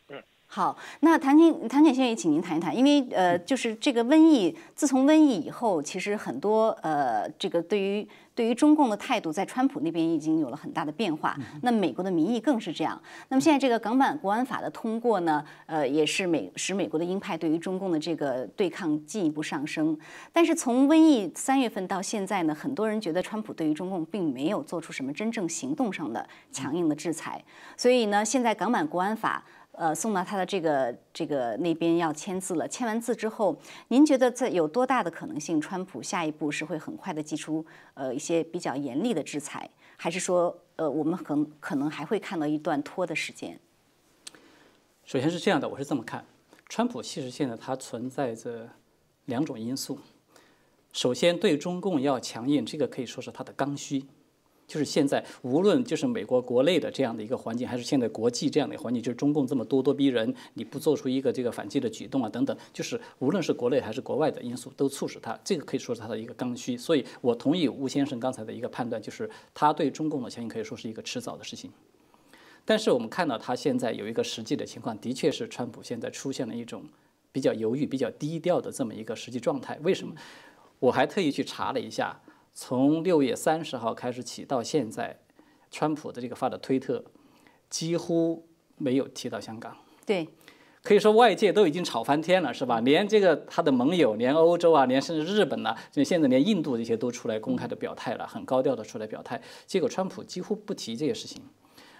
[0.10, 0.22] 嗯，
[0.56, 8.08] 好，那谭青谭先生也请您谈一谈，因为呃，就是这个瘟疫，自从瘟疫以后，其实很多呃，这个对于。
[8.36, 11.38] 对于中共的态度，在川普那边已经有了很大的变化。
[11.62, 13.00] 那美国的民意更是这样。
[13.30, 19.96] 那么现在这个港版国安法的通过呢，呃，也是美使美国的鹰派对于中共的这个对抗进一步上升。
[20.32, 27.40] 但是从瘟疫三月份到现在呢，很多人觉得川普对于中共并没有做出什么真正行动上的强硬的制裁。
[27.78, 29.44] 所以呢，现在港版国安法。
[29.74, 32.68] 呃，送到他的这个这个那边要签字了。
[32.68, 33.58] 签完字之后，
[33.88, 35.60] 您觉得这有多大的可能性？
[35.60, 43.60] 川普下一步是会很快的祭出呃一些比较严厉的制裁，还是说呃我们很可能还会看到一段拖的时间？
[45.04, 46.24] 首先是这样的，我是这么看，
[46.70, 48.70] 川普其实现在它存在着
[49.26, 49.98] 两种因素。
[50.92, 54.06] 首先，对中共要强硬，这个可以说是他的刚需。
[54.66, 66.78] 就是现在，无论就是美国国内的这样的一个环境，还是现在国际这样的环境，就是中共这么咄咄逼人，你不做出一个这个反击的举动啊，等等，就是无论是国内还是国外的因素，都促使他这个可以说是他的一个刚需。
[66.78, 71.70] 所以我同意吴先生刚才的一个判断，就是他对中共的强硬可以说是一个迟早的事情。
[72.66, 76.84] 但是我们看到他现在有一个实际的情况，的确是川普现在出现了一种
[77.32, 79.78] 比较犹豫、比较低调的这么一个实际状态。
[79.84, 80.16] 为什么？
[80.80, 82.20] 我还特意去查了一下。
[82.54, 85.20] 从六月三十号开始起到现在，
[85.72, 87.04] 川普的这个发的推特
[87.70, 88.48] 几乎
[88.78, 89.76] 没有提到香港。
[90.06, 90.28] 对，
[90.84, 92.80] 可以说外界都已经吵翻天了，是吧？
[92.82, 99.42] 连这个他的盟友，连欧洲啊，连甚至日本呐，就现在连印度这些都出来公开的表态了，很高调的出来表态。
[99.66, 101.42] 结果川普几乎不提这些事情，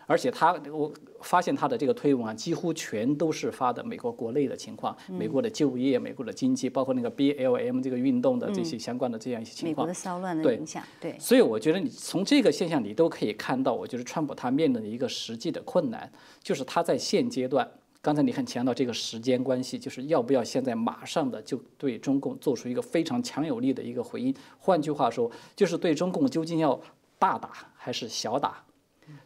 [0.06, 0.92] 而且他我
[1.22, 9.70] 发现他的这个推文啊，几乎全都是发的美国国内的情况，美国的就业、美国的经济，包括那个 BLM 这个运动的这些相关的这样一些情况。
[9.72, 17.70] 美国的骚乱的对影响，对，所以我觉得你从这个现象你都可以看到，我觉得川普他面临的一个实际的困难，就是他在现阶段，
[18.02, 24.36] 刚才你很强调这个时间关系，就是要不要现在马上的就对中共做出一个非常强有力的一个回应。
[24.58, 26.78] 换句话说，就是对中共究竟要
[27.18, 28.64] 大打还是小打？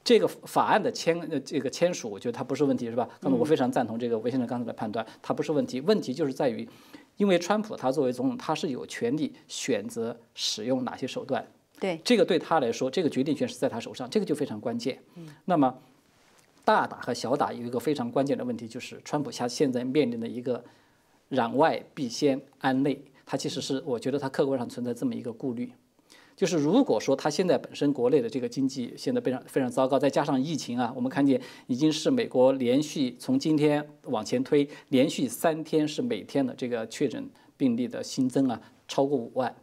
[0.04, 3.08] 这个法案的签呃这个签署，我觉得它不是问题，是吧？
[3.22, 5.82] 那么我非常赞同这个韦先生刚才的判断，它不是问题。
[5.82, 6.68] 问题就是在于，
[7.18, 11.46] 因为川普他作为总统，他是有权利选择使用哪些手段。
[11.80, 15.00] 对，这个对他来说，这个决定权是在他手上，这个就非常关键。
[15.46, 15.78] 那么，
[16.64, 20.64] 大打和小打有一个非常关键的问题，就是川普他现在面临的一个
[21.30, 25.72] 攘外必先安内，他其实是我觉得他客观上存在这么一个顾虑。
[26.38, 37.28] 就是如果说他现在本身国内的这个经济现在非常非常糟糕，再加上疫情啊，我们看见已经是美国连续从今天往前推，连续三天是每天的这个确诊
[37.58, 39.54] 病例的新增啊超过五万，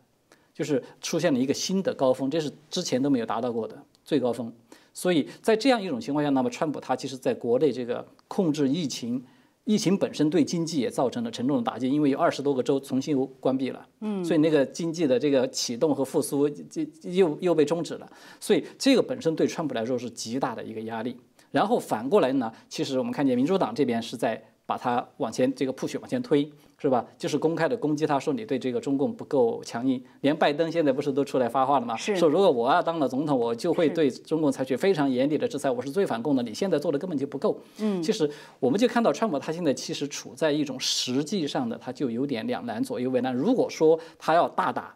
[0.53, 4.53] 就是出现了一个新的高峰，这是之前都没有达到过的最高峰。
[4.93, 9.25] 所以在这样一种情况下，那么川普他其实在国内这个控制疫情。
[9.65, 21.17] 疫情本身对经济也造成了沉重的打击，因为有二十多个州重新又关闭了，嗯，所以那个经济的这个启动和复苏就又又被终止了，所以这个本身对川普来说是极大的一个压力。
[21.51, 27.05] 然后反过来呢，其实我们看见民主党这边是在把它往前这个 push 往前推，是吧？
[27.19, 30.03] 就是公开的攻击他，说你对这个中共不够强硬。
[30.23, 31.97] 连拜登现在不是都出来发话了吗？
[31.97, 36.43] 是说如果我要当了总统，我就会对中共采取非常严厉的制裁，我是最反共的。
[36.43, 37.61] 你现在做的根本就不够。
[37.79, 43.35] 嗯，其实我们就看到川普他现在其实处在一种实际上的，他就有点两难左右为难。
[43.35, 44.95] 如果说他要大打。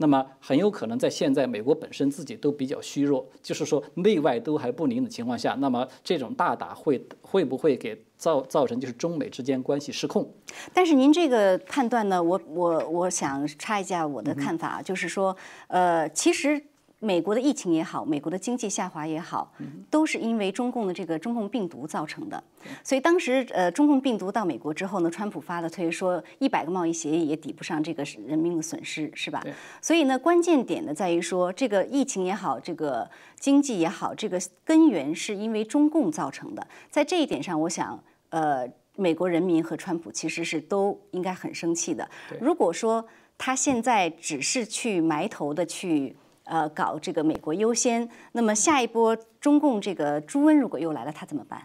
[0.00, 10.26] 那么很有可能在现在美国本身自己都比较虚弱，就是说内外都还不宁的情况下，那么这种大打会会不会给造造成就是中美之间关系失控？
[10.72, 15.36] 但是您这个判断呢，我我我想插一下我的看法，就是说，
[15.68, 16.64] 呃，其实。
[17.02, 19.50] 美国的疫情也好，美国的经济下滑也好，
[19.88, 22.42] 都是因为中共的这个中共病毒造成的。
[22.84, 29.42] 所以当时呃，中共病毒到美国之后呢，川普发了推说一百个贸易协议也抵不上这个人民的损失，是吧？
[29.80, 36.66] 所以呢，关键点呢在于说，这个疫情也好，这个经济也好，这个根源是因为中共造成的。
[36.90, 37.98] 在这一点上，我想
[38.28, 42.06] 呃，美国人民和川普其实是都应该很生气的。
[42.38, 43.02] 如果说
[43.38, 46.14] 他现在只是去埋头的去。
[46.50, 51.62] 呃，搞这个美国优先，那么下一波中共这个猪瘟如果又来了，他怎么办？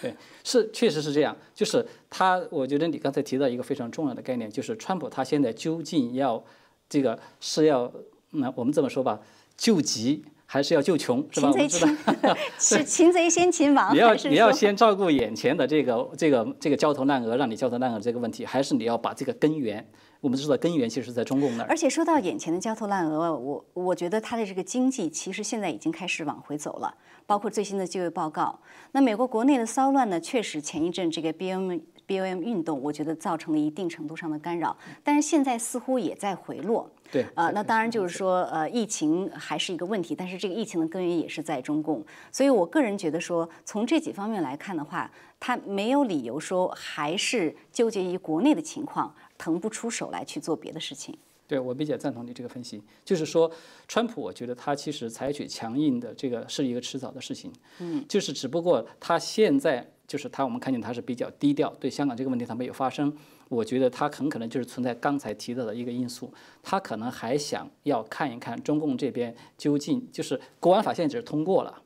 [0.00, 0.14] 对，
[0.44, 1.36] 是确实是这样。
[1.52, 6.40] 就是他，我觉得你刚才提到一个非常重要的概念，就是川普他现在究竟要
[6.88, 7.92] 这个是要
[8.30, 9.18] 那我们这么说吧，
[9.56, 11.50] 救急还是要救穷，是吧？
[11.50, 11.98] 擒贼先
[12.56, 19.84] 是 擒贼先擒王，你要你要先照顾眼前的这个这个这个焦头烂额，让你焦头烂额这个问题，还是你要把这个根源？
[20.20, 21.66] 我们知道根源其实是在中共那儿。
[21.68, 26.94] 而且说到眼前的焦头烂额，我我觉得它的这个经济其实现在已经开始往回走了，
[27.26, 28.58] 包括最新的就业报告。
[28.92, 36.90] 那美国国内的骚乱呢，确实前一阵这个 B M B O M 运动，我觉得造成了一定程度上的干扰，但是现在似乎也在回落。
[37.12, 42.04] 对，呃，那当然就是说，呃，疫情还是一个问题，但是这个疫情的根源也是在中共。
[42.30, 45.10] 所以我个人觉得说，从这几方面来看的话，
[45.40, 49.12] 他没有理由说还是纠结于国内的情况。
[49.40, 51.16] 腾不出手来去做别的事情。
[51.48, 53.50] 对我比较赞同你这个分析，就是说，
[53.88, 57.50] 川普，我觉得他其实采取强硬的这个是一个迟早的事情。
[57.78, 63.12] 嗯，就是只不过他现在就是他，我们看见他是比较低调，对香港这个问题他没有发声。
[63.48, 66.32] 我觉得他很可能就是存在刚才提到的一个因素，
[66.62, 71.82] 他可能还想要看一看中共这边究竟就是国安法现在只是通过了，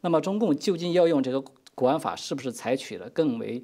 [0.00, 1.44] 那么中共究竟要用这个
[1.76, 3.62] 国安法是不是采取了更为。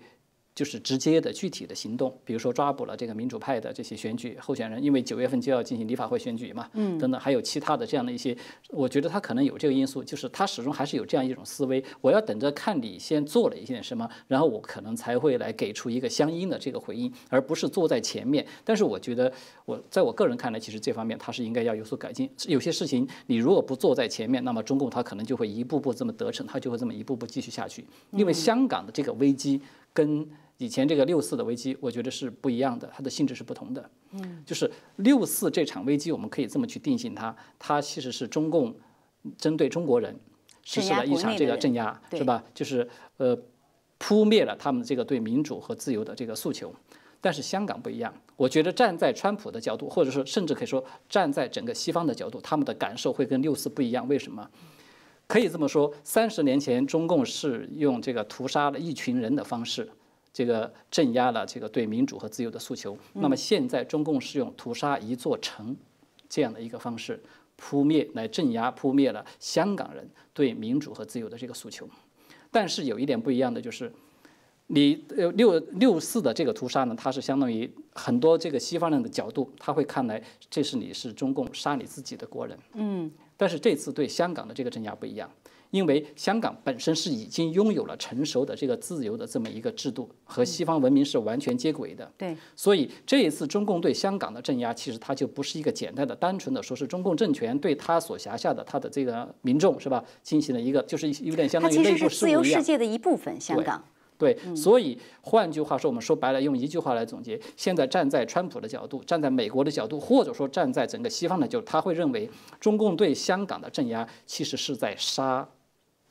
[0.60, 8.36] 就是直接的具体的行动，比如说抓捕了这个民主派的这些选举候选人，因为九月份就要进行立法会选举嘛，嗯，等等，还有其他的这样的一些，
[8.68, 18.46] 我觉得他可能有这个因素，就是他始终还是有这样一种思维，我要等着看你先做了一些什么，然后我可能才会来给出一个相应的这个回应，而不是坐在前面。
[18.62, 19.32] 但是我觉得，
[19.64, 22.28] 我在我个人看来，其实这方面他是应该要有所改进。
[22.46, 27.86] 有些事情你如果不坐在前面，那么中共他可能就会一步步这么得逞，他就会这么一步步继续下去。
[28.10, 29.58] 因为香港的这个危机
[29.94, 30.28] 跟
[30.60, 33.90] 以前这个六四的危机，我觉得是不一样的，它的性质是不同的。
[34.10, 38.76] 嗯，就是六四这场危机，我们可以这么去定性它，它其实是中共
[39.38, 40.14] 针对中国人
[40.62, 42.44] 实施了一场这个镇压，是吧？
[42.52, 42.86] 就是
[43.16, 43.34] 呃
[43.96, 46.70] 扑灭了他们这个对民主和自由的这个诉求。
[47.22, 54.06] 但是香港不一样，我觉得站在川普的角度，或者说甚至可以说站在整个西方的角度，他们的感受会跟六四不一样。
[54.06, 54.50] 为什么？
[55.26, 59.88] 可以这么说，三十年前中共是用这个屠杀了一群人的方式，
[60.32, 62.96] 这个镇压了这个对民主和自由的诉求。
[63.14, 65.76] 那么现在中共是用屠杀一座城
[66.28, 67.22] 这样的一个方式，
[67.56, 71.88] 扑灭来镇压、扑灭了香港人对民主和自由的这个诉求。
[72.50, 73.92] 但是有一点不一样的就是。
[74.72, 82.56] 你呃六六四的这个屠杀呢，它是相当于很多这个西方人的角度，他会看来这是你是中共杀你自己的国人。
[82.74, 83.10] 嗯。
[83.36, 85.28] 但是这次对香港的这个镇压不一样，
[85.70, 92.08] 因为香港本身是已经拥有了成熟的这个自由的这么一个制度，和西方文明是完全接轨的。
[92.16, 92.36] 对。
[92.54, 102.04] 所以这一次中共对香港的镇压，其实它就不是一个简单的、单纯的说是中共政权对他所辖下的他的这个民众是吧，进行了一个就是有点相当于内部事务一样。
[102.04, 103.82] 它其实是自由世界的一部分，香港。
[104.20, 112.28] 对，所以换句话说，我们说白了，用一句话来总结：现在站在川普的角度，站在美国的角度，或者说站在整个西方的角度，他会认为
[112.60, 115.48] 中共对香港的镇压其实是在杀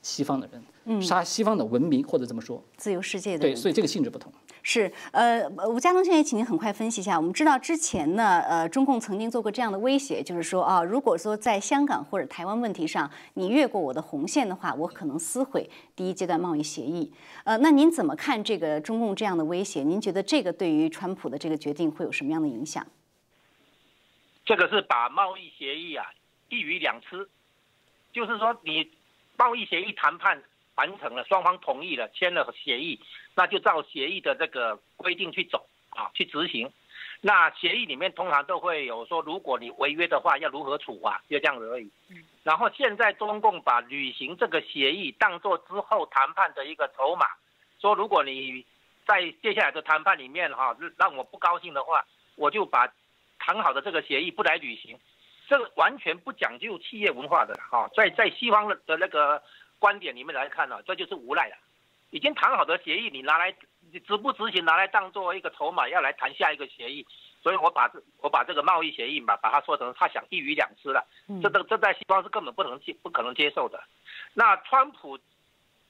[0.02, 3.42] 西方的人，杀西方的文明，或者这么说，自由世界的。
[3.42, 4.32] 对，所以这个性质不同。
[4.72, 7.16] 是，呃，吴家东先生，请您很快分析一下。
[7.16, 17.12] 我们知道之前呢，呃，中共曾经做过这样的威胁，就是说啊，如果说在香港或者台湾问题上你越过我的红线的话，我可能撕毁第一阶段贸易协议。
[17.42, 19.82] 呃，那您怎么看这个中共这样的威胁？
[19.82, 22.86] 您觉得这个对于川普的这个决定会有什么样的影响？
[24.44, 26.06] 这个是把贸易协议啊
[26.48, 27.28] 一鱼两吃，
[28.12, 28.88] 就是说你
[29.36, 30.40] 贸易协议谈判。
[30.76, 32.98] 完成了，双方同意了，签了协议，
[33.40, 36.70] 那就照协议的这个规定去走啊，去执行。
[37.22, 41.90] 那协议里面通常都会有说，如果你违约的话，要如何处罚，就这样子而已。
[42.42, 47.28] 然后现在中共把履行这个协议当做之后谈判的一个筹码，
[47.80, 48.62] 说如果你
[49.06, 52.04] 在接下来的谈判里面哈让我不高兴的话，
[52.36, 52.92] 我就把
[53.38, 54.98] 谈好的这个协议不来履行。
[55.48, 59.42] 这个完全不讲究企业文化的哈，在在西方的那个。
[59.80, 61.56] 观点里面来看呢，这就是无赖了。
[62.10, 63.52] 已经谈好的协议，你拿来
[64.06, 67.06] 执不执行，拿来当做一个筹码，要来谈下一个协议。
[67.42, 71.06] 所以我把这我把这个贸易协议嘛，把它说成他想一鱼两吃了。
[71.42, 73.82] 这这这在西方是根本不能接不可能接受的。
[74.34, 75.18] 那川普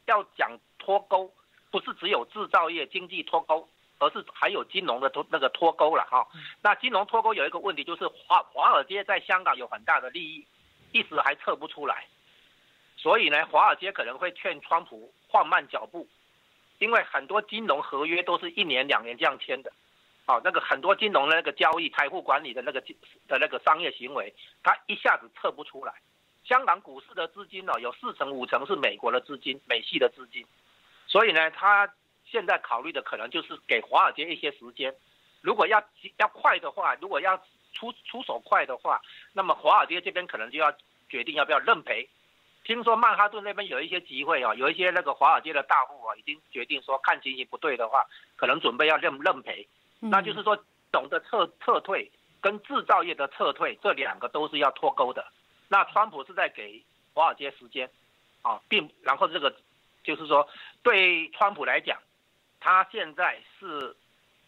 [0.07, 1.33] 要讲脱钩，
[1.73, 3.68] 不是只有制造业经济脱钩，
[3.99, 6.25] 而是还有金融的脱那个脱钩了哈。
[6.62, 10.47] 那金融脱钩有一个问题，就是华华尔街在香港有很大的利益，
[10.93, 12.07] 一时还测不出来。
[12.97, 16.07] 所以呢，华尔街可能会劝川普放慢脚步，
[16.78, 19.72] 因为很多金融合约都是一年两年这样签的，
[20.26, 25.93] 哦，那个很多金融的那个交易、财富管理的那个的那个商业行为，他一下子测不出来。
[26.45, 30.45] 香港股市的资金呢，有四成五成是美国的资金、美系的资金，
[31.07, 31.93] 所以呢，他
[32.24, 34.95] 现在考虑的可能就是给华尔街一些时间。
[35.43, 35.83] 如果要
[36.16, 37.37] 要快的话，如果要
[37.72, 39.01] 出出手快的话，
[39.33, 40.74] 那么华尔街这边可能就要
[41.09, 42.09] 决定要不要认赔。
[42.63, 48.05] 听说曼哈顿那边有一些集会啊，有一些那个华尔街的大户啊，已经决定说看情形不对的话，
[48.37, 49.67] 可能准备要认认赔。
[49.99, 50.57] 那就是说，
[50.93, 55.27] 懂得撤撤退跟制造业的撤退这两个都是要脱钩的。
[55.69, 56.83] 那川普是在给
[57.13, 57.91] 华尔街时间，
[58.43, 59.55] 啊，并然后这个
[60.05, 60.49] 就是说，
[60.83, 61.99] 对川普来讲，
[62.61, 63.97] 他现在是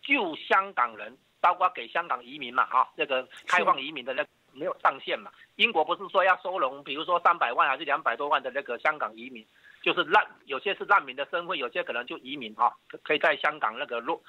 [0.03, 4.25] 救香港人，包括给香港移民嘛，啊，那个开放移民的那。
[4.53, 5.30] 没有上限嘛？
[5.57, 9.46] 英国不是说要收容，比如说三百万还是两百多万的那个香港移民，
[9.82, 14.20] 就是难，有些是难民的身份，有些可能就移民哈，可以在香港那个落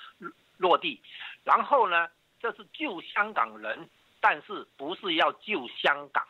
[0.58, 1.02] 落地。
[1.44, 2.08] 然后呢，
[2.40, 3.90] 这是救香港人，
[4.22, 6.26] 但是不是要救香港，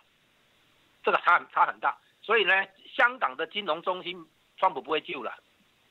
[1.03, 1.97] 这个差差很大。
[2.21, 2.53] 所以呢，
[2.95, 4.25] 香港的金融中心，
[4.57, 5.31] 川普不会救了，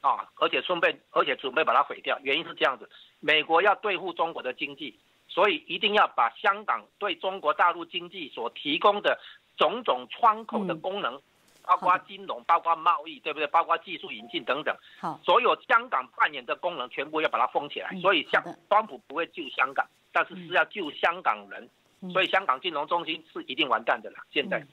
[0.01, 2.19] 啊，而且顺便而且准备把它毁掉。
[2.23, 2.89] 原因是这样子，
[3.21, 4.99] 美国要对付中国的经济。
[5.33, 9.19] 所以一定要把香港对中国大陆经济所提供的
[9.57, 11.19] 种种窗口的功能，
[11.63, 13.47] 包括金融、包括贸易，对不对？
[13.47, 17.91] 包括技术引进等等，好，所有香港扮演的功能全部要把它封起来。
[18.03, 21.67] 所以香川普不会救香港，但是是要救香港人。
[22.13, 24.17] 所以香港金融中心是一定完蛋的了。
[24.31, 24.67] 现在。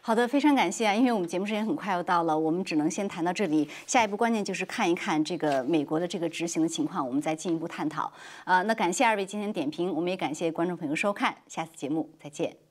[0.00, 0.94] 好的，非常感谢啊！
[0.94, 3.68] 因为我们节目时间很快要到了，我们只能先谈到这里。
[3.86, 8.10] 下一步关键就是看一看这个美国的这个执行的情况，我们再进一步探讨。
[8.44, 12.65] 啊，那感谢二位今天点评，我们也感谢观众朋友收看，下次节目再见。